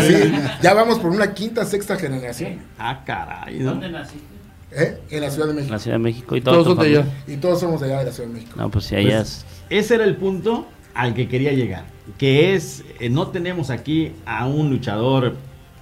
sí. 0.07 0.31
Ya 0.61 0.73
vamos 0.73 0.99
por 0.99 1.09
una 1.11 1.33
quinta, 1.33 1.65
sexta 1.65 1.95
generación. 1.95 2.59
ah, 2.77 3.01
caray. 3.05 3.59
¿no? 3.59 3.71
¿Dónde 3.71 3.89
naciste? 3.89 4.27
¿eh? 4.71 4.99
En 5.09 5.21
la 5.21 5.31
Ciudad 5.31 5.47
de 5.47 5.51
En 5.51 5.55
México. 5.57 5.73
la 5.73 5.79
Ciudad 5.79 5.95
de 5.95 6.03
México 6.03 6.35
y 6.35 6.41
Todos 6.41 6.63
todo. 6.65 6.75
son 6.75 6.83
de 6.83 6.89
allá. 6.99 7.05
Y 7.27 7.37
todos 7.37 7.59
somos 7.59 7.81
allá 7.81 7.99
de 7.99 8.05
la 8.05 8.11
Ciudad 8.11 8.29
de 8.29 8.33
México. 8.35 8.53
No, 8.57 8.69
pues 8.69 8.85
si 8.85 8.95
allá 8.95 9.21
es. 9.21 9.45
Ese 9.69 9.95
era 9.95 10.03
el 10.03 10.15
punto 10.17 10.67
al 10.97 11.13
que 11.13 11.27
quería 11.27 11.53
llegar. 11.53 11.85
Que 12.17 12.53
es, 12.55 12.83
eh, 12.99 13.09
no 13.09 13.27
tenemos 13.27 13.69
aquí 13.69 14.11
a 14.25 14.45
un 14.47 14.69
luchador 14.69 15.35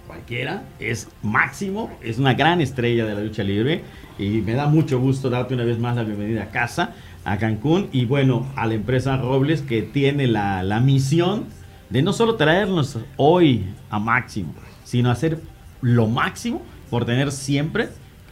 cualquiera, 0.08 0.64
es 0.80 1.08
máximo, 1.24 1.90
es 2.02 2.20
una 2.20 2.34
gran 2.34 2.62
estrella 2.62 3.06
de 3.06 3.16
la 3.16 3.22
lucha 3.22 3.44
libre. 3.44 3.82
Y 4.18 4.42
me 4.42 4.54
da 4.54 4.68
mucho 4.68 5.00
gusto 5.00 5.30
darte 5.30 5.54
una 5.56 5.64
vez 5.64 5.78
más 5.80 5.96
la 5.96 6.04
bienvenida 6.04 6.44
a 6.44 6.50
casa, 6.52 6.94
a 7.26 7.38
Cancún. 7.38 7.90
Y 7.92 8.06
bueno, 8.06 8.46
a 8.56 8.66
la 8.68 8.76
empresa 8.76 9.18
Robles 9.18 9.62
que 9.62 9.82
tiene 9.82 10.28
la, 10.28 10.64
la 10.64 10.80
misión 10.80 11.46
de 11.90 12.02
no 12.02 12.14
solo 12.14 12.36
traernos 12.36 12.98
hoy 13.18 13.66
a 13.90 14.00
máximo, 14.00 14.54
sino 14.84 15.12
hacer 15.12 15.40
lo 15.82 16.08
máximo 16.08 16.62
por 16.90 17.06
tener 17.06 17.32
siempre 17.32 17.90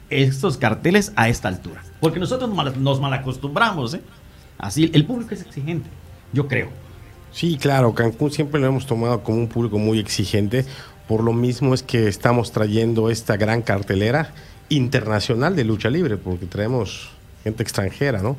estos 0.10 0.58
carteles 0.58 1.12
a 1.16 1.28
esta 1.30 1.48
altura. 1.48 1.82
Porque 2.00 2.20
nosotros 2.20 2.54
mal- 2.54 2.82
nos 2.82 3.00
malacostumbramos, 3.02 3.94
¿eh? 3.96 4.02
Así, 4.58 4.90
el 4.94 5.06
público 5.06 5.34
es 5.34 5.42
exigente, 5.42 5.90
yo 6.34 6.48
creo. 6.48 6.70
Sí, 7.32 7.58
claro, 7.58 7.96
Cancún 7.96 8.32
siempre 8.32 8.62
lo 8.62 8.68
hemos 8.68 8.86
tomado 8.86 9.24
como 9.24 9.40
un 9.40 9.48
público 9.48 9.80
muy 9.80 10.00
exigente. 10.00 10.66
Por 11.08 11.24
lo 11.24 11.34
mismo 11.34 11.74
es 11.74 11.82
que 11.82 12.08
estamos 12.08 12.52
trayendo 12.52 13.10
esta 13.10 13.38
gran 13.38 13.62
cartelera 13.62 14.34
internacional 14.70 15.56
de 15.56 15.64
lucha 15.64 15.90
libre, 15.90 16.18
porque 16.18 16.46
traemos 16.46 17.10
gente 17.44 17.64
extranjera, 17.64 18.22
¿no? 18.22 18.38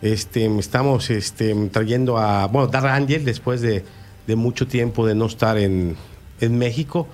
Este, 0.00 0.46
estamos 0.58 1.10
este, 1.10 1.54
trayendo 1.72 2.18
a, 2.18 2.46
bueno, 2.46 2.68
Dar 2.68 2.86
Angel 2.86 3.24
después 3.24 3.60
de, 3.60 3.84
de 4.26 4.36
mucho 4.36 4.66
tiempo 4.66 5.06
de 5.06 5.14
no 5.14 5.26
estar 5.26 5.58
en, 5.58 5.96
en 6.40 6.58
México, 6.58 7.08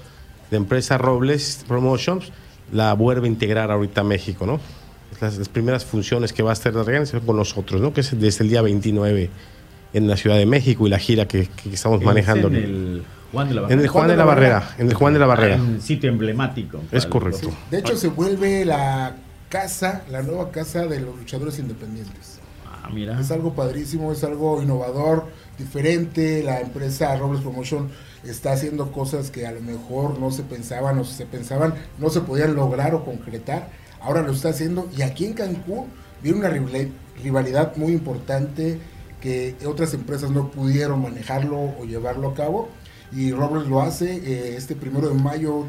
de 0.50 0.56
empresa 0.56 0.98
Robles 0.98 1.64
Promotions, 1.66 2.32
la 2.72 2.92
vuelve 2.94 3.26
a 3.26 3.30
integrar 3.30 3.70
ahorita 3.70 4.02
a 4.02 4.04
México, 4.04 4.46
¿no? 4.46 4.60
Las, 5.20 5.38
las 5.38 5.48
primeras 5.48 5.84
funciones 5.84 6.32
que 6.32 6.42
va 6.42 6.50
a 6.50 6.52
estar 6.52 6.72
Dar 6.72 6.94
Angel 6.94 7.20
con 7.20 7.36
nosotros, 7.36 7.80
¿no? 7.80 7.92
Que 7.92 8.00
es 8.02 8.18
desde 8.18 8.44
el 8.44 8.50
día 8.50 8.62
29 8.62 9.30
en 9.92 10.08
la 10.08 10.16
Ciudad 10.16 10.36
de 10.36 10.46
México 10.46 10.86
y 10.86 10.90
la 10.90 10.98
gira 10.98 11.26
que, 11.26 11.48
que 11.48 11.70
estamos 11.74 12.02
manejando. 12.02 12.48
En 12.48 12.54
el 12.54 13.02
Juan 13.32 13.48
de 13.48 13.54
la 13.54 13.68
En 13.68 13.80
el 13.80 13.88
Juan 13.88 14.08
de 14.08 14.16
la 14.16 14.24
Barrera, 14.24 14.74
en 14.78 14.88
el 14.88 14.94
Juan 14.94 15.12
de 15.12 15.18
la 15.20 15.26
Barrera. 15.26 15.56
Un 15.56 15.80
sitio 15.80 16.10
emblemático. 16.10 16.80
Es 16.90 17.06
correcto. 17.06 17.50
De 17.70 17.78
hecho, 17.78 17.96
se 17.96 18.08
vuelve 18.08 18.64
la 18.64 19.16
casa, 19.48 20.02
la 20.10 20.22
nueva 20.22 20.50
casa 20.50 20.86
de 20.86 21.00
los 21.00 21.16
luchadores 21.16 21.58
independientes. 21.58 22.38
Ah, 22.66 22.88
mira. 22.92 23.20
Es 23.20 23.30
algo 23.30 23.54
padrísimo, 23.54 24.10
es 24.12 24.22
algo 24.24 24.62
innovador, 24.62 25.26
diferente. 25.58 26.42
La 26.42 26.60
empresa 26.60 27.16
Robles 27.16 27.42
Promotion 27.42 27.88
está 28.24 28.52
haciendo 28.52 28.92
cosas 28.92 29.30
que 29.30 29.46
a 29.46 29.52
lo 29.52 29.60
mejor 29.60 30.18
no 30.18 30.30
se 30.30 30.42
pensaban 30.42 30.98
o 30.98 31.04
si 31.04 31.14
se 31.14 31.26
pensaban 31.26 31.74
no 31.98 32.10
se 32.10 32.20
podían 32.20 32.54
lograr 32.54 32.94
o 32.94 33.04
concretar. 33.04 33.70
Ahora 34.00 34.22
lo 34.22 34.32
está 34.32 34.48
haciendo 34.50 34.88
y 34.96 35.02
aquí 35.02 35.26
en 35.26 35.34
Cancún 35.34 35.86
viene 36.22 36.38
una 36.38 36.48
rival- 36.50 36.90
rivalidad 37.22 37.76
muy 37.76 37.92
importante 37.92 38.78
que 39.20 39.54
otras 39.66 39.92
empresas 39.94 40.30
no 40.30 40.50
pudieron 40.50 41.02
manejarlo 41.02 41.56
o 41.78 41.84
llevarlo 41.84 42.30
a 42.30 42.34
cabo. 42.34 42.68
Y 43.12 43.32
Robles 43.32 43.66
lo 43.68 43.80
hace. 43.82 44.16
eh, 44.16 44.56
este 44.56 44.74
primero 44.76 45.08
de 45.08 45.14
mayo 45.14 45.64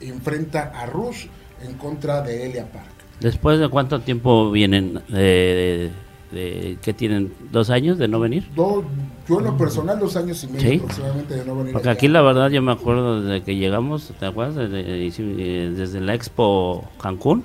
enfrenta 0.00 0.72
a 0.74 0.86
Rush 0.86 1.26
en 1.62 1.74
contra 1.74 2.20
de 2.22 2.46
Elia 2.46 2.70
Park. 2.70 2.86
¿Después 3.20 3.58
de 3.58 3.68
cuánto 3.68 4.00
tiempo 4.00 4.50
vienen 4.50 5.00
de, 5.08 5.90
de 6.32 6.76
que 6.82 6.92
tienen 6.92 7.32
dos 7.50 7.70
años 7.70 7.96
de 7.98 8.08
no 8.08 8.20
venir. 8.20 8.46
Do- 8.54 8.84
yo 9.28 9.38
en 9.38 9.44
lo 9.46 9.56
personal 9.56 9.98
dos 9.98 10.16
años 10.16 10.42
y 10.44 10.48
medio 10.48 10.60
Sí. 10.70 10.76
aproximadamente 10.76 11.34
de 11.34 11.44
no 11.44 11.56
venir 11.56 11.72
Porque 11.72 11.88
allá. 11.88 11.96
aquí 11.96 12.08
la 12.08 12.22
verdad 12.22 12.50
yo 12.50 12.60
me 12.62 12.72
acuerdo 12.72 13.22
desde 13.22 13.42
que 13.44 13.56
llegamos, 13.56 14.12
¿te 14.20 14.26
acuerdas? 14.26 14.56
Desde, 14.70 15.06
eh, 15.08 15.70
desde 15.74 16.00
la 16.00 16.14
Expo 16.14 16.84
Cancún 17.00 17.44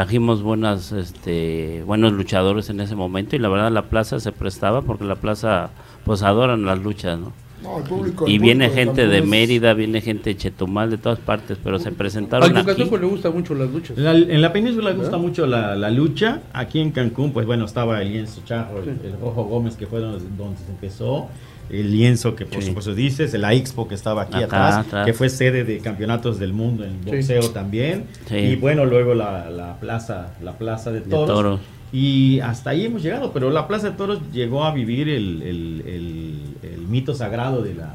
trajimos 0.00 0.42
buenas, 0.42 0.92
este, 0.92 1.82
buenos 1.86 2.12
luchadores 2.12 2.68
en 2.68 2.80
ese 2.80 2.94
momento 2.94 3.34
y 3.34 3.38
la 3.38 3.48
verdad 3.48 3.72
la 3.72 3.84
plaza 3.84 4.20
se 4.20 4.30
prestaba 4.30 4.82
porque 4.82 5.04
la 5.04 5.14
plaza 5.16 5.70
pues 6.04 6.22
adoran 6.22 6.66
las 6.66 6.78
luchas, 6.80 7.18
¿no? 7.18 7.32
No, 7.62 7.78
el 7.78 7.84
público- 7.84 8.28
Y 8.28 8.38
viene 8.38 8.66
público 8.68 8.90
gente 8.92 9.06
de 9.08 9.22
Mérida, 9.22 9.72
viene 9.72 10.02
gente 10.02 10.28
de 10.28 10.36
Chetumal, 10.36 10.90
de 10.90 10.98
todas 10.98 11.18
partes, 11.18 11.56
pero 11.64 11.78
se 11.78 11.88
Al 11.88 11.94
presentaron 11.94 12.50
aquí. 12.54 12.60
Yucateco 12.60 12.98
le 12.98 13.06
gustan 13.06 13.32
mucho 13.32 13.54
las 13.54 13.70
luchas. 13.70 13.96
La- 13.96 14.12
en 14.12 14.42
la 14.42 14.52
península 14.52 14.90
le 14.90 14.96
gusta 14.98 15.16
mucho 15.16 15.46
la, 15.46 15.74
la 15.74 15.88
lucha. 15.90 16.42
Aquí 16.52 16.78
en 16.80 16.90
Cancún, 16.90 17.32
pues 17.32 17.46
bueno, 17.46 17.64
estaba 17.64 18.02
el 18.02 18.12
lienzo 18.12 18.42
Charro, 18.44 18.82
el, 18.82 18.90
el 18.90 19.18
Rojo 19.18 19.44
Gómez, 19.44 19.76
que 19.76 19.86
fue 19.86 20.00
donde, 20.00 20.22
donde 20.36 20.58
se 20.58 20.70
empezó. 20.72 21.28
El 21.70 21.90
lienzo 21.90 22.36
que 22.36 22.46
por 22.46 22.62
Sí. 22.62 22.68
supuesto 22.68 22.94
dices, 22.94 23.32
la 23.34 23.52
Expo 23.52 23.88
que 23.88 23.94
estaba 23.96 24.22
aquí 24.22 24.36
Acá, 24.36 24.44
atrás, 24.68 24.86
atrás. 24.86 25.06
que 25.06 25.12
fue 25.12 25.28
sede 25.28 25.64
de 25.64 25.78
campeonatos 25.78 26.38
del 26.38 26.52
mundo 26.52 26.84
en 26.84 27.02
Sí. 27.04 27.10
boxeo 27.10 27.50
también. 27.50 28.04
Sí. 28.28 28.36
Y 28.36 28.56
bueno, 28.56 28.84
luego 28.84 29.14
la, 29.14 29.50
la 29.50 29.76
plaza, 29.80 30.34
la 30.42 30.52
plaza 30.52 30.92
de 30.92 31.00
De 31.00 31.10
toros. 31.10 31.26
toros. 31.26 31.60
Y 31.92 32.40
hasta 32.40 32.70
ahí 32.70 32.84
hemos 32.86 33.02
llegado, 33.02 33.32
pero 33.32 33.50
la 33.50 33.66
plaza 33.68 33.90
de 33.90 33.96
toros 33.96 34.20
llegó 34.32 34.64
a 34.64 34.72
vivir 34.72 35.08
el, 35.08 35.42
el- 35.42 35.82
el- 35.86 36.70
el 36.74 36.80
mito 36.88 37.14
sagrado 37.14 37.62
de 37.62 37.74
la 37.74 37.94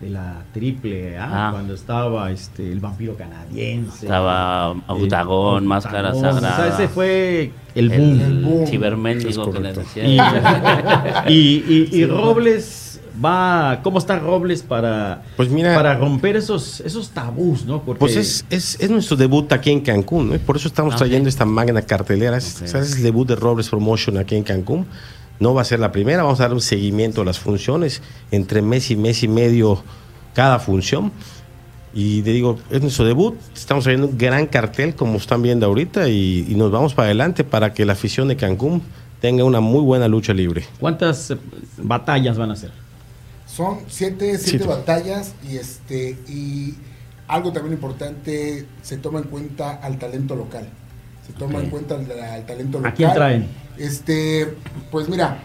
de 0.00 0.10
la 0.10 0.42
triple 0.52 1.16
A, 1.16 1.46
Ah. 1.48 1.50
cuando 1.52 1.74
estaba 1.74 2.28
este 2.32 2.72
el 2.72 2.80
vampiro 2.80 3.14
canadiense. 3.16 4.06
Estaba 4.06 4.72
el 4.72 4.80
Octagón, 5.04 5.64
Máscara 5.64 6.08
Octagón, 6.08 6.26
O 6.38 6.40
Sagrada. 6.40 6.56
sea, 6.56 6.74
ese 6.74 6.88
fue 6.92 7.52
el 7.76 7.92
el, 7.92 8.00
boom. 8.00 8.20
El 8.20 8.44
boom. 8.44 8.66
ciberméndigo 8.66 9.52
que 9.52 9.60
les 9.60 9.74
correcto. 9.78 9.80
decía. 10.02 10.04
Y, 11.28 11.32
y- 11.32 11.88
y- 11.92 11.96
y 12.00 12.06
Robles 12.06 12.81
va, 13.24 13.80
¿cómo 13.82 13.98
está 13.98 14.18
Robles 14.18 14.62
para, 14.62 15.22
Pues 15.36 15.48
mira- 15.48 15.74
para 15.74 15.94
romper 15.96 16.36
esos, 16.36 16.80
esos 16.80 17.10
tabús, 17.10 17.64
¿no? 17.64 17.82
Porque 17.82 17.98
Pues 18.00 18.16
es, 18.16 18.44
es, 18.50 18.78
es 18.80 18.90
nuestro 18.90 19.16
debut 19.16 19.50
aquí 19.52 19.70
en 19.70 19.80
Cancún, 19.80 20.28
¿no? 20.30 20.34
Y 20.34 20.38
por 20.38 20.56
eso 20.56 20.68
estamos 20.68 20.94
Ah, 20.94 20.98
trayendo 20.98 21.24
ok. 21.28 21.28
esta 21.28 21.44
magna 21.44 21.82
cartelera. 21.82 22.36
Es, 22.36 22.56
Ok. 22.56 22.62
o 22.64 22.68
sea, 22.68 22.80
es 22.80 22.96
el 22.96 23.02
debut 23.02 23.28
de 23.28 23.36
Robles 23.36 23.68
Promotion 23.68 24.18
aquí 24.18 24.36
en 24.36 24.44
Cancún. 24.44 24.86
No 25.40 25.54
va 25.54 25.62
a 25.62 25.64
ser 25.64 25.80
la 25.80 25.90
primera, 25.92 26.22
vamos 26.22 26.40
a 26.40 26.44
dar 26.44 26.52
un 26.52 26.60
seguimiento 26.60 27.22
a 27.22 27.24
las 27.24 27.38
funciones 27.38 28.00
entre 28.30 28.62
mes 28.62 28.90
y 28.90 28.96
mes 28.96 29.22
y 29.22 29.28
medio 29.28 29.82
cada 30.34 30.58
función. 30.58 31.10
Y 31.94 32.22
te 32.22 32.30
digo, 32.30 32.58
es 32.70 32.80
nuestro 32.80 33.04
debut, 33.04 33.34
estamos 33.54 33.84
trayendo 33.84 34.06
un 34.08 34.16
gran 34.16 34.46
cartel 34.46 34.94
como 34.94 35.18
están 35.18 35.42
viendo 35.42 35.66
ahorita 35.66 36.08
y, 36.08 36.46
y 36.48 36.54
nos 36.54 36.70
vamos 36.70 36.94
para 36.94 37.06
adelante 37.06 37.44
para 37.44 37.74
que 37.74 37.84
la 37.84 37.92
afición 37.92 38.28
de 38.28 38.36
Cancún 38.36 38.82
tenga 39.20 39.44
una 39.44 39.60
muy 39.60 39.82
buena 39.82 40.08
lucha 40.08 40.32
libre. 40.32 40.64
¿Cuántas 40.80 41.30
eh, 41.32 41.36
batallas 41.76 42.38
van 42.38 42.50
a 42.52 42.56
ser? 42.56 42.70
Son 43.54 43.80
siete, 43.88 44.38
siete 44.38 44.64
Siete. 44.64 44.66
batallas 44.66 45.34
y 45.48 45.56
este 45.56 46.16
y 46.28 46.74
algo 47.28 47.52
también 47.52 47.74
importante 47.74 48.66
se 48.82 48.96
toma 48.96 49.18
en 49.18 49.24
cuenta 49.26 49.72
al 49.72 49.98
talento 49.98 50.34
local. 50.36 50.68
Se 51.26 51.32
toma 51.34 51.60
en 51.60 51.68
cuenta 51.70 51.94
al, 51.96 52.10
al 52.10 52.46
talento 52.46 52.78
local. 52.78 52.92
¿A 52.92 52.94
quién 52.94 53.12
traen? 53.12 53.46
Este, 53.78 54.54
pues 54.90 55.08
mira, 55.08 55.38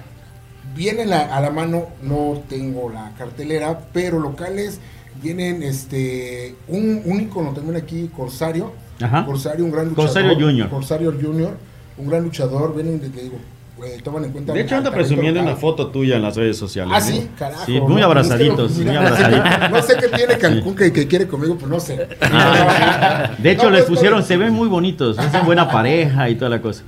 viene 0.75 1.05
la- 1.05 1.35
a 1.35 1.41
la 1.41 1.49
mano, 1.49 1.87
no 2.01 2.43
tengo 2.49 2.89
la 2.89 3.13
cartelera, 3.17 3.79
pero 3.93 4.19
locales 4.19 4.79
vienen 5.21 5.63
este 5.63 6.55
un, 6.67 7.01
un 7.05 7.21
ícono 7.21 7.51
también 7.53 7.75
aquí, 7.75 8.09
Corsario. 8.15 8.71
Ajá. 9.01 9.25
Corsario, 9.25 9.65
un 9.65 9.71
gran 9.71 9.89
luchador. 9.89 10.05
Corsario 10.13 10.33
Junior. 10.35 10.69
Corsario 10.69 11.11
Junior, 11.13 11.57
un 11.97 12.07
gran 12.07 12.23
luchador, 12.23 12.73
vienen, 12.75 12.99
te 12.99 13.09
digo, 13.21 13.37
eh, 13.83 13.99
toman 14.03 14.25
en 14.25 14.31
cuenta 14.31 14.53
De 14.53 14.61
hecho, 14.61 14.75
anda 14.75 14.91
presumiendo 14.91 15.39
local. 15.39 15.53
una 15.53 15.61
foto 15.61 15.87
tuya 15.87 16.15
en 16.15 16.21
las 16.23 16.35
redes 16.35 16.57
sociales. 16.57 16.93
Ah, 16.95 16.99
¿no? 16.99 17.05
sí, 17.05 17.29
carajo. 17.37 17.65
Sí, 17.65 17.79
¿no? 17.79 17.87
muy 17.87 18.01
abrazaditos, 18.01 18.71
Es 18.71 18.77
que, 18.79 18.83
muy 18.85 18.95
abrazaditos. 18.95 19.69
No 19.71 19.81
sé 19.83 19.95
qué 19.99 20.07
tiene 20.15 20.37
Cancún 20.37 20.75
que, 20.75 20.91
que 20.93 21.07
quiere 21.07 21.27
conmigo, 21.27 21.55
pues 21.57 21.69
no 21.69 21.79
sé. 21.79 22.07
Ah, 22.21 23.31
de 23.37 23.51
hecho, 23.51 23.63
No, 23.65 23.69
les 23.71 23.81
pues, 23.85 23.97
pusieron, 23.97 24.19
no, 24.19 24.25
se 24.25 24.37
ven 24.37 24.53
muy 24.53 24.67
bonitos, 24.67 25.17
hacen 25.19 25.45
buena 25.45 25.69
pareja 25.69 26.29
y 26.29 26.35
toda 26.35 26.49
la 26.49 26.61
cosa. 26.61 26.83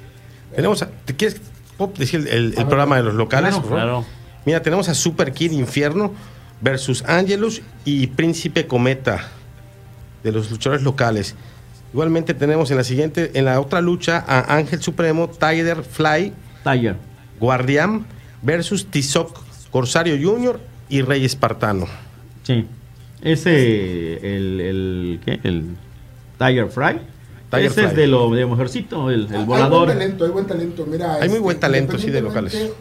Tenemos 0.56 0.82
a- 0.82 0.90
¿Te 1.06 1.16
quieres 1.16 1.40
Pop, 1.78 1.98
decir 1.98 2.20
el, 2.22 2.28
el- 2.28 2.54
el 2.58 2.66
programa 2.66 2.98
de 2.98 3.04
los 3.04 3.14
locales? 3.16 3.54
Claro? 3.54 3.68
Claro. 3.70 4.06
Mira, 4.46 4.62
tenemos 4.62 4.90
a 4.90 4.94
Super 4.94 5.32
Kid 5.32 5.52
Infierno 5.52 6.14
versus 6.62 7.04
Angelus 7.08 7.62
y 7.86 8.08
Príncipe 8.08 8.68
Cometa 8.68 9.28
de 10.24 10.32
los 10.32 10.50
luchadores 10.52 10.84
locales. 10.84 11.36
Igualmente 11.94 12.34
tenemos 12.34 12.70
en 12.72 12.78
la 12.78 12.84
siguiente, 12.84 13.32
en 13.34 13.46
la 13.46 13.60
otra 13.62 13.80
lucha 13.82 14.24
a 14.28 14.56
Ángel 14.58 14.82
Supremo, 14.82 15.30
Tiger 15.30 15.84
Fly, 15.84 16.34
Tiger. 16.64 16.96
Guardián 17.40 18.06
versus 18.42 18.86
Tizoc, 18.88 19.38
Corsario 19.72 20.16
Junior 20.22 20.60
y 20.90 21.02
Rey 21.02 21.26
Espartano. 21.26 21.86
Sí. 22.44 22.66
Ese, 23.22 24.14
el, 24.36 24.62
el, 24.62 25.20
¿qué? 25.26 25.40
El 25.44 25.76
Tiger 26.38 26.68
Fry. 26.70 27.00
Tiger 27.52 27.66
Ese 27.72 27.86
es 27.86 27.96
de 27.96 28.08
lo 28.08 28.30
de 28.32 28.46
mujercito, 28.46 29.10
el, 29.10 29.26
el 29.28 29.36
Hay 29.36 29.46
volador. 29.46 29.88
buen 29.88 29.98
talento, 29.98 30.26
hay 30.26 30.32
buen 30.32 30.48
talento. 30.48 30.86
Mira, 30.86 31.14
este, 31.14 31.24
Hay 31.24 31.30
muy 31.30 31.40
buen 31.40 31.60
talento, 31.60 31.98
sí, 31.98 32.10
de 32.10 32.22
locales. 32.22 32.72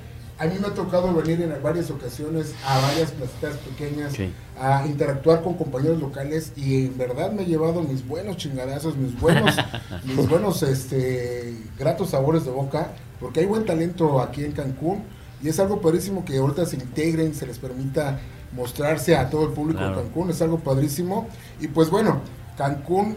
A 0.41 0.45
mí 0.47 0.53
me 0.61 0.69
ha 0.69 0.71
tocado 0.75 1.13
venir 1.15 1.41
en 1.43 1.53
varias 1.61 1.91
ocasiones 1.91 2.55
a 2.65 2.79
varias 2.81 3.11
placitas 3.11 3.57
pequeñas 3.57 4.13
Sí. 4.13 4.31
a 4.61 4.87
interactuar 4.87 5.43
con 5.43 5.55
compañeros 5.55 5.99
locales 5.99 6.53
y 6.55 6.85
en 6.87 6.97
verdad 6.97 7.33
me 7.33 7.43
he 7.43 7.47
llevado 7.47 7.83
mis 7.83 8.07
buenos 8.07 8.37
chingadazos, 8.37 8.97
mis 8.97 9.19
buenos, 9.19 9.57
mis 10.05 10.29
buenos, 10.29 10.63
este, 10.63 11.55
gratos 11.77 12.11
sabores 12.11 12.45
de 12.45 12.53
boca, 12.53 12.93
porque 13.21 13.41
hay 13.41 13.47
buen 13.47 13.65
talento 13.65 14.21
aquí 14.21 14.45
en 14.45 14.53
Cancún 14.53 15.03
y 15.43 15.49
es 15.49 15.59
algo 15.61 15.81
padrísimo 15.81 16.25
que 16.25 16.39
ahorita 16.39 16.67
se 16.67 16.77
integren, 16.77 17.35
se 17.35 17.47
les 17.47 17.59
permita 17.59 18.19
mostrarse 18.55 19.17
a 19.17 19.29
todo 19.31 19.45
el 19.47 19.53
público 19.53 19.79
Claro. 19.81 19.97
de 19.97 20.03
Cancún, 20.03 20.31
es 20.31 20.41
algo 20.43 20.59
padrísimo 20.61 21.29
y 21.61 21.69
pues 21.69 21.91
bueno, 21.91 22.21
Cancún 22.57 23.17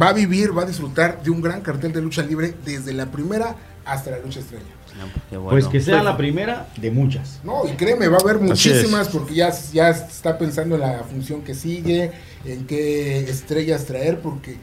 va 0.00 0.08
a 0.08 0.12
vivir, 0.12 0.56
va 0.56 0.62
a 0.62 0.66
disfrutar 0.66 1.22
de 1.22 1.30
un 1.30 1.40
gran 1.42 1.60
cartel 1.60 1.92
de 1.92 2.00
lucha 2.00 2.22
libre 2.22 2.54
desde 2.64 2.92
la 2.92 3.06
primera 3.06 3.54
hasta 3.84 4.10
la 4.12 4.18
lucha 4.18 4.40
estrella. 4.40 4.64
No, 4.98 5.06
qué 5.30 5.36
bueno. 5.36 5.50
Pues 5.50 5.66
que 5.66 5.80
sea 5.80 6.02
la 6.02 6.16
primera 6.16 6.68
de 6.76 6.90
muchas. 6.90 7.40
No, 7.44 7.66
y 7.66 7.72
créeme, 7.72 8.08
va 8.08 8.18
a 8.18 8.20
haber 8.20 8.38
muchísimas 8.40 9.08
porque 9.08 9.34
ya, 9.34 9.50
ya 9.72 9.88
está 9.90 10.36
pensando 10.38 10.74
en 10.76 10.82
la 10.82 11.02
función 11.04 11.42
que 11.42 11.54
sigue, 11.54 12.12
en 12.44 12.66
qué 12.66 13.20
estrellas 13.28 13.84
traer, 13.86 14.20
porque 14.20 14.56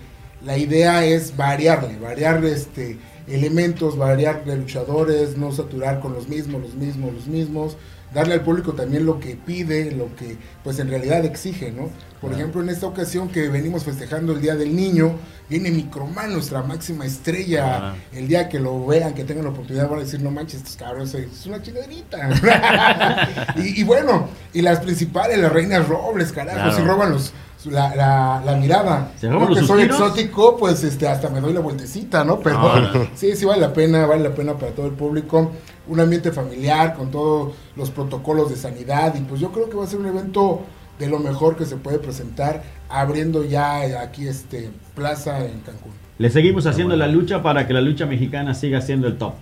la 0.46 0.58
idea 0.58 1.04
es 1.06 1.36
variarle, 1.36 1.98
variar 1.98 2.44
este 2.46 2.98
elementos, 3.30 3.98
variar 3.98 4.44
de 4.46 4.58
luchadores, 4.58 5.38
no 5.38 5.52
saturar 5.52 6.00
con 6.00 6.14
los 6.14 6.28
mismos, 6.28 6.62
los 6.62 6.74
mismos, 6.76 7.14
los 7.14 7.28
mismos, 7.28 7.78
darle 8.14 8.34
al 8.34 8.42
público 8.42 8.74
también 8.74 9.06
lo 9.06 9.20
que 9.20 9.36
pide, 9.36 9.92
lo 9.92 10.16
que 10.16 10.36
pues 10.64 10.80
en 10.80 10.90
realidad 10.90 11.24
exige, 11.26 11.72
¿no? 11.72 11.90
Por 12.22 12.34
ejemplo, 12.34 12.62
en 12.62 12.70
esta 12.70 12.86
ocasión 12.88 13.30
que 13.30 13.48
venimos 13.50 13.84
festejando 13.86 14.34
el 14.34 14.42
Día 14.42 14.56
del 14.56 14.76
Niño, 14.76 15.14
viene 15.48 15.70
Microman, 15.72 16.34
nuestra 16.34 16.64
máxima 16.64 17.06
estrella, 17.06 17.92
Ah. 17.92 17.96
el 18.14 18.28
día 18.28 18.50
que 18.50 18.60
lo 18.60 18.86
vean, 18.86 19.14
que 19.14 19.24
tengan 19.24 19.46
la 19.46 19.52
oportunidad, 19.52 19.88
van 19.90 20.00
a 20.00 20.04
decir, 20.04 20.22
no 20.22 20.32
manches, 20.32 20.58
estos 20.62 20.76
cabrones, 20.76 21.14
es 21.14 21.46
una 21.46 21.62
chingaderita. 21.62 22.30
y, 23.58 23.82
y 23.82 23.84
bueno, 23.84 24.28
y 24.54 24.62
las 24.62 24.80
principales, 24.80 25.38
las 25.40 25.52
reinas 25.54 25.88
robles, 25.88 26.32
carajo, 26.32 26.58
Claro. 26.58 26.76
si 26.76 26.82
roban 26.84 27.12
los, 27.12 27.32
la, 27.66 27.96
la, 27.96 28.42
la 28.46 28.56
mirada. 28.56 29.12
¿Se 29.20 29.30
roban 29.30 29.50
Yo 29.50 29.56
que 29.62 29.68
soy 29.68 29.82
exótico, 29.84 30.58
pues 30.58 30.84
este, 30.84 31.08
hasta 31.08 31.30
me 31.30 31.42
doy 31.42 31.54
la 31.54 31.60
vueltecita, 31.60 32.24
¿no? 32.24 32.40
Pero 32.40 32.58
Ah. 32.60 32.92
sí, 33.16 33.36
sí 33.36 33.46
vale 33.46 33.62
la 33.62 33.74
pena, 33.74 34.06
vale 34.06 34.24
la 34.24 34.34
pena 34.36 34.54
para 34.54 34.72
todo 34.72 34.86
el 34.86 34.94
público. 34.94 35.52
Un 35.88 36.00
ambiente 36.00 36.32
familiar 36.32 36.96
con 36.96 37.12
todos 37.12 37.54
los 37.76 37.90
protocolos 37.92 38.50
de 38.50 38.56
sanidad 38.56 39.16
y 39.16 39.22
pues 39.22 39.42
yo 39.42 39.52
creo 39.52 39.70
que 39.70 39.76
va 39.78 39.84
a 39.84 39.88
ser 39.88 40.00
un 40.00 40.06
evento 40.06 40.62
de 41.00 41.08
lo 41.08 41.20
mejor 41.20 41.56
que 41.56 41.66
se 41.66 41.78
puede 41.78 41.98
presentar 42.00 42.62
abriendo 42.90 43.44
ya 43.44 44.02
aquí 44.02 44.28
este 44.28 44.70
plaza 44.96 45.40
en 45.46 45.60
Cancún. 45.62 45.92
Le 46.18 46.30
seguimos 46.30 46.66
haciendo 46.66 46.96
la 46.98 47.08
lucha 47.08 47.42
para 47.42 47.66
que 47.66 47.74
la 47.74 47.82
lucha 47.82 48.06
mexicana 48.06 48.54
siga 48.54 48.82
siendo 48.82 49.08
el 49.08 49.18
top. 49.18 49.34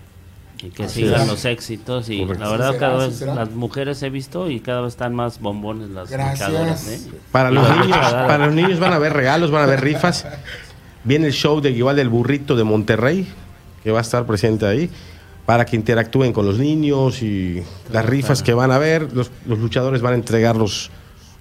Y 0.62 0.70
que 0.70 0.84
Así 0.84 1.02
sigan 1.04 1.22
es. 1.22 1.28
los 1.28 1.46
éxitos. 1.46 2.10
Y 2.10 2.20
Correcto. 2.22 2.44
la 2.44 2.50
verdad, 2.52 2.68
será, 2.74 2.80
cada 2.80 3.06
así 3.06 3.26
vez 3.26 3.36
las 3.36 3.52
mujeres 3.52 4.02
he 4.04 4.10
visto 4.10 4.50
y 4.50 4.60
cada 4.60 4.82
vez 4.82 4.94
están 4.94 5.14
más 5.14 5.40
bombones 5.40 5.90
las 5.90 6.10
luchadoras. 6.10 6.88
¿eh? 6.88 7.00
Para 7.32 7.52
los, 7.52 7.66
Ah, 7.68 7.76
niños, 7.84 7.98
para 7.98 8.46
los 8.48 8.56
niños 8.56 8.80
van 8.80 8.94
a 8.94 8.96
haber 8.96 9.14
regalos, 9.14 9.52
van 9.52 9.62
a 9.62 9.64
haber 9.66 9.82
rifas. 9.82 10.26
Viene 11.04 11.28
el 11.28 11.34
show 11.34 11.62
de 11.62 11.70
igual 11.72 11.96
del 11.96 12.10
burrito 12.10 12.56
de 12.56 12.64
Monterrey, 12.64 13.28
que 13.84 13.92
va 13.92 14.00
a 14.00 14.02
estar 14.02 14.26
presente 14.26 14.66
ahí, 14.66 14.90
para 15.46 15.66
que 15.66 15.76
interactúen 15.76 16.34
con 16.34 16.46
los 16.46 16.58
niños 16.58 17.22
y 17.22 17.64
las 17.92 18.06
rifas 18.06 18.42
que 18.44 18.54
van 18.54 18.72
a 18.72 18.78
ver. 18.78 19.14
Los, 19.14 19.32
los 19.46 19.60
luchadores 19.60 20.02
van 20.02 20.14
a 20.14 20.16
entregar 20.18 20.56
los, 20.58 20.90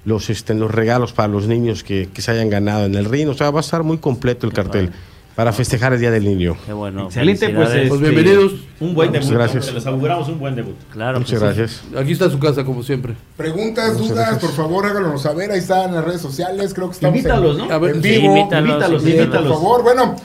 los, 0.04 0.30
este, 0.30 0.54
los 0.54 0.70
regalos 0.70 1.12
para 1.12 1.28
los 1.28 1.46
niños 1.48 1.82
que, 1.82 2.08
que 2.12 2.22
se 2.22 2.30
hayan 2.30 2.50
ganado 2.50 2.84
en 2.84 2.94
el 2.94 3.06
ring. 3.06 3.28
O 3.28 3.34
sea, 3.34 3.50
va 3.50 3.60
a 3.60 3.62
estar 3.62 3.82
muy 3.82 3.98
completo 3.98 4.46
el 4.46 4.52
cartel 4.52 4.92
para 5.36 5.52
festejar 5.52 5.92
el 5.92 6.00
Día 6.00 6.10
del 6.10 6.24
Niño. 6.24 6.56
Qué 6.64 6.72
bueno. 6.72 7.04
Excelente, 7.06 7.50
pues, 7.50 7.68
felicidades. 7.68 7.88
Pues 7.90 8.00
bienvenidos. 8.00 8.52
Un 8.80 8.94
buen 8.94 9.10
Muchas 9.10 9.24
debut. 9.28 9.38
gracias. 9.38 9.66
¿no? 9.68 9.72
Les 9.74 9.86
auguramos 9.86 10.28
un 10.28 10.38
buen 10.38 10.56
debut. 10.56 10.74
Claro. 10.90 11.18
Muchas 11.20 11.38
sí. 11.38 11.44
gracias. 11.44 11.82
Aquí 11.96 12.12
está 12.12 12.30
su 12.30 12.38
casa, 12.38 12.64
como 12.64 12.82
siempre. 12.82 13.14
Preguntas, 13.36 13.92
Muchas 13.92 14.08
dudas, 14.08 14.30
gracias. 14.30 14.42
por 14.50 14.52
favor 14.64 14.86
háganos 14.86 15.22
saber, 15.22 15.50
ahí 15.52 15.58
están 15.58 15.94
las 15.94 16.04
redes 16.04 16.22
sociales, 16.22 16.72
creo 16.74 16.88
que 16.88 16.94
estamos 16.94 17.16
Invítalos, 17.18 17.58
en, 17.60 17.68
¿no? 17.68 17.74
A 17.74 17.78
ver, 17.78 17.96
en 17.96 18.02
sí, 18.02 18.08
vivo. 18.08 18.36
invítalos, 18.36 18.68
invítalos, 18.70 19.02
Sí, 19.02 19.10
invítalos. 19.10 19.46
por 19.52 19.56
favor, 19.56 19.82
bueno, 19.82 20.16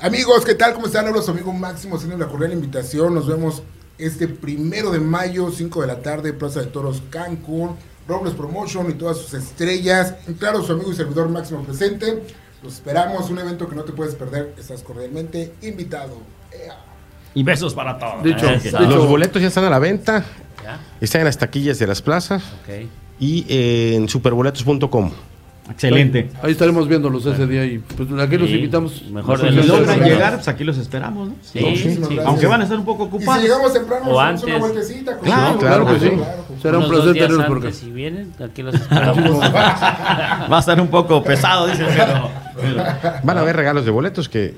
amigos, 0.00 0.44
¿qué 0.44 0.54
tal? 0.56 0.74
¿Cómo 0.74 0.86
están? 0.86 1.06
Habla 1.06 1.22
su 1.22 1.30
amigo 1.30 1.52
Máximo 1.52 1.94
haciendo 1.96 2.18
la 2.18 2.26
cordial 2.26 2.52
invitación. 2.52 3.14
Nos 3.14 3.28
vemos 3.28 3.62
este 3.98 4.26
primero 4.26 4.90
de 4.90 4.98
mayo, 4.98 5.50
5 5.52 5.80
de 5.80 5.86
la 5.86 6.00
tarde, 6.02 6.32
Plaza 6.32 6.60
de 6.60 6.66
Toros 6.66 7.02
Cancún, 7.08 7.76
Robles 8.08 8.34
Promotion 8.34 8.90
y 8.90 8.94
todas 8.94 9.16
sus 9.16 9.32
estrellas. 9.34 10.14
Claro, 10.40 10.62
su 10.64 10.72
amigo 10.72 10.90
y 10.90 10.96
servidor 10.96 11.28
máximo 11.28 11.62
presente. 11.62 12.22
Los 12.62 12.74
esperamos, 12.74 13.30
un 13.30 13.38
evento 13.38 13.68
que 13.68 13.76
no 13.76 13.82
te 13.82 13.92
puedes 13.92 14.14
perder. 14.14 14.54
Estás 14.58 14.82
cordialmente 14.82 15.54
invitado. 15.62 16.16
Ea. 16.52 16.76
Y 17.34 17.42
besos 17.42 17.74
para 17.74 17.98
todos. 17.98 18.22
Dicho. 18.22 18.46
Eh, 18.48 18.58
Dicho. 18.62 18.80
Los 18.80 19.06
boletos 19.06 19.40
ya 19.42 19.48
están 19.48 19.64
a 19.64 19.70
la 19.70 19.78
venta. 19.78 20.24
¿Ya? 20.64 20.78
Están 21.00 21.20
en 21.20 21.26
las 21.26 21.38
taquillas 21.38 21.78
de 21.78 21.86
las 21.86 22.02
plazas 22.02 22.42
y 23.20 23.44
en 23.48 24.08
superboletos.com. 24.08 25.10
Excelente. 25.70 26.30
Ahí 26.42 26.52
estaremos 26.52 26.86
viéndolos 26.88 27.26
ese 27.26 27.44
día 27.46 27.64
y 27.64 27.78
pues 27.78 28.08
aquí 28.20 28.36
los 28.38 28.48
invitamos. 28.50 29.02
mejor 29.10 29.40
Los 29.40 29.42
de 29.54 29.62
Si 29.62 29.68
los 29.68 29.78
logran 29.80 30.00
llegar, 30.00 30.34
pues 30.36 30.46
aquí 30.48 30.62
los 30.64 30.78
esperamos, 30.78 31.28
¿no? 31.30 31.34
Sí, 31.42 31.58
sí. 31.76 32.18
Aunque 32.24 32.46
van 32.46 32.60
a 32.60 32.64
estar 32.64 32.78
un 32.78 32.84
poco 32.84 33.04
Y 33.04 33.08
si 33.10 33.16
ocupados. 33.16 33.42
llegamos 33.42 33.72
temprano, 33.72 34.10
O 34.10 34.16
damos 34.16 34.42
una 34.44 34.54
antes. 34.54 34.60
vueltecita. 34.72 35.16
con 35.16 35.24
Claro, 35.58 35.86
que 35.86 36.00
sí. 36.00 36.12
Será 36.62 36.78
un 36.78 36.88
placer 36.88 37.12
tenerlos 37.14 37.44
por 37.46 37.58
acá. 37.58 37.66
antes, 37.66 37.76
Si 37.80 37.90
vienen, 37.90 38.32
aquí 38.42 38.62
los 38.62 38.74
esperamos. 38.76 39.40
Va 39.52 40.56
a 40.56 40.60
estar 40.60 40.80
un 40.80 40.88
poco 40.88 41.22
pesado, 41.24 41.66
dice, 41.66 41.84
pero. 41.96 42.45
Van 43.22 43.38
a 43.38 43.40
haber 43.40 43.56
regalos 43.56 43.84
de 43.84 43.90
boletos 43.90 44.28
que 44.28 44.54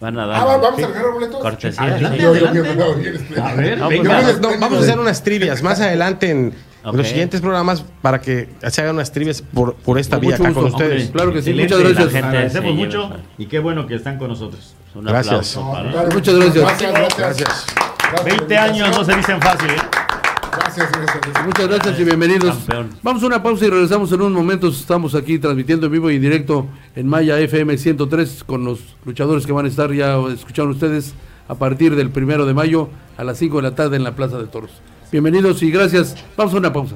Van 0.00 0.18
a 0.18 0.22
Ah, 0.24 0.26
dar 0.26 0.46
va- 0.46 0.56
vamos 0.56 0.82
a 0.82 0.86
regalar 0.86 1.12
boletos. 1.12 1.40
cortesía. 1.40 1.82
Adelante, 1.82 2.16
sí. 2.16 2.22
Yo, 2.22 2.30
adelante. 2.30 3.40
A 3.42 3.54
ver, 3.54 3.78
No, 3.78 3.88
venga. 3.88 4.20
pues, 4.22 4.40
Vamos, 4.40 4.40
no, 4.40 4.60
vamos 4.60 4.78
a 4.78 4.82
hacer 4.82 4.98
unas 4.98 5.22
trivias 5.22 5.62
más 5.62 5.78
adelante 5.80 6.30
en 6.30 6.54
Ok. 6.82 6.94
los 6.94 7.06
siguientes 7.06 7.42
programas 7.42 7.84
para 8.00 8.18
que 8.18 8.48
se 8.66 8.80
hagan 8.80 8.94
unas 8.94 9.12
trivias 9.12 9.42
por, 9.42 9.74
por 9.74 9.98
esta 9.98 10.16
Con 10.16 10.26
vía 10.26 10.36
acá 10.36 10.44
con 10.44 10.54
gusto. 10.54 10.68
ustedes. 10.78 11.02
Hombre, 11.08 11.12
Claro 11.12 11.32
que 11.34 11.42
sí, 11.42 11.52
muchas 11.52 11.78
gracias. 11.80 12.12
Gente 12.12 12.26
Agradecemos 12.28 12.74
mucho 12.74 13.02
lleva. 13.08 13.16
y 13.36 13.44
qué 13.46 13.58
bueno 13.58 13.86
que 13.86 13.94
están 13.96 14.16
con 14.16 14.28
nosotros. 14.28 14.74
Un 14.94 15.04
Gracias. 15.04 15.26
aplauso 15.56 15.60
No, 15.64 15.72
para-. 15.92 16.14
Muchas 16.14 16.34
gracias. 16.34 16.64
Gracias, 16.64 16.92
gracias. 16.92 17.18
Gracias. 17.18 17.66
Gracias, 18.00 18.24
20 18.24 18.56
años 18.56 18.96
no 18.96 19.04
se 19.04 19.14
dicen 19.16 19.40
fácil, 19.42 19.68
¿eh? 19.70 19.76
Gracias, 20.52 20.90
gracias. 20.92 21.20
gracias. 21.22 21.46
Muchas 21.46 21.68
gracias 21.68 22.00
y 22.00 22.04
bienvenidos. 22.04 22.56
Campeón. 22.56 22.90
Vamos 23.02 23.22
a 23.22 23.26
una 23.26 23.42
pausa 23.42 23.66
y 23.66 23.70
regresamos 23.70 24.12
en 24.12 24.20
unos 24.20 24.32
momentos. 24.32 24.80
Estamos 24.80 25.14
aquí 25.14 25.38
transmitiendo 25.38 25.86
en 25.86 25.92
vivo 25.92 26.10
y 26.10 26.16
en 26.16 26.22
directo 26.22 26.66
en 26.94 27.06
Maya 27.06 27.38
FM 27.38 27.76
103 27.78 28.44
con 28.44 28.64
los 28.64 28.80
luchadores 29.04 29.46
que 29.46 29.52
van 29.52 29.66
a 29.66 29.68
estar 29.68 29.92
ya 29.92 30.18
escuchando 30.32 30.72
ustedes 30.72 31.14
a 31.48 31.54
partir 31.54 31.96
del 31.96 32.10
primero 32.10 32.46
de 32.46 32.54
mayo 32.54 32.88
a 33.16 33.24
las 33.24 33.38
5 33.38 33.56
de 33.56 33.62
la 33.62 33.74
tarde 33.74 33.96
en 33.96 34.04
la 34.04 34.14
Plaza 34.14 34.38
de 34.38 34.46
Toros. 34.46 34.70
Bienvenidos 35.10 35.62
y 35.62 35.70
gracias. 35.70 36.16
Vamos 36.36 36.54
a 36.54 36.58
una 36.58 36.72
pausa. 36.72 36.94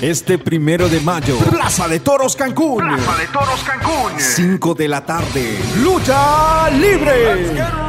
Este 0.00 0.38
primero 0.38 0.88
de 0.88 1.00
mayo, 1.00 1.36
Plaza 1.50 1.88
de 1.88 2.00
Toros 2.00 2.36
Cancún. 2.36 2.84
Plaza 2.84 3.16
de 3.16 3.26
Toros 3.28 3.64
Cancún. 3.64 4.12
5 4.16 4.74
de 4.74 4.88
la 4.88 5.04
tarde. 5.04 5.58
Lucha 5.82 6.70
libre. 6.70 7.87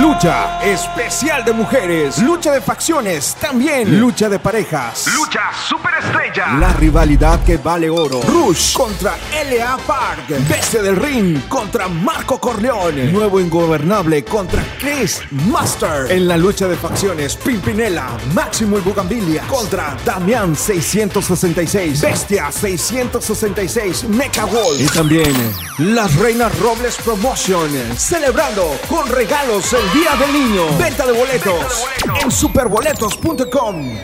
Lucha 0.00 0.60
especial 0.62 1.44
de 1.44 1.52
mujeres. 1.52 2.22
Lucha 2.22 2.52
de 2.52 2.60
facciones. 2.60 3.34
También 3.40 3.98
lucha 3.98 4.28
de 4.28 4.38
parejas. 4.38 5.06
Lucha 5.28 5.50
superestrella. 5.52 6.54
La 6.58 6.72
rivalidad 6.72 7.44
que 7.44 7.58
vale 7.58 7.90
oro. 7.90 8.22
Rush 8.22 8.72
contra 8.72 9.14
L.A. 9.38 9.76
Park. 9.76 10.26
Bestia 10.48 10.80
del 10.80 10.96
Ring 10.96 11.46
contra 11.48 11.86
Marco 11.86 12.40
Corleone. 12.40 13.12
Nuevo 13.12 13.38
Ingobernable 13.38 14.24
contra 14.24 14.64
Chris 14.80 15.20
Master. 15.30 16.10
En 16.10 16.26
la 16.26 16.38
lucha 16.38 16.66
de 16.66 16.76
facciones, 16.76 17.36
Pimpinela, 17.36 18.06
Máximo 18.32 18.78
y 18.78 18.80
Bugambilia 18.80 19.42
contra 19.48 19.98
Damián 20.02 20.56
666. 20.56 22.00
Bestia 22.00 22.50
666. 22.50 24.04
Mecha 24.04 24.46
Wolf. 24.46 24.80
Y 24.80 24.86
también 24.86 25.34
las 25.76 26.16
Reinas 26.16 26.58
Robles 26.58 26.96
Promotion. 27.04 27.68
Celebrando 27.98 28.78
con 28.88 29.06
regalos 29.06 29.74
el 29.74 29.92
Día 29.92 30.16
del 30.16 30.32
Niño. 30.32 30.62
Venta 30.78 31.04
de 31.04 31.12
boletos 31.12 31.52
Venta 31.52 31.68
de 31.68 32.08
boletos. 32.08 32.22
en 32.24 32.30
superboletos.com. 32.30 33.98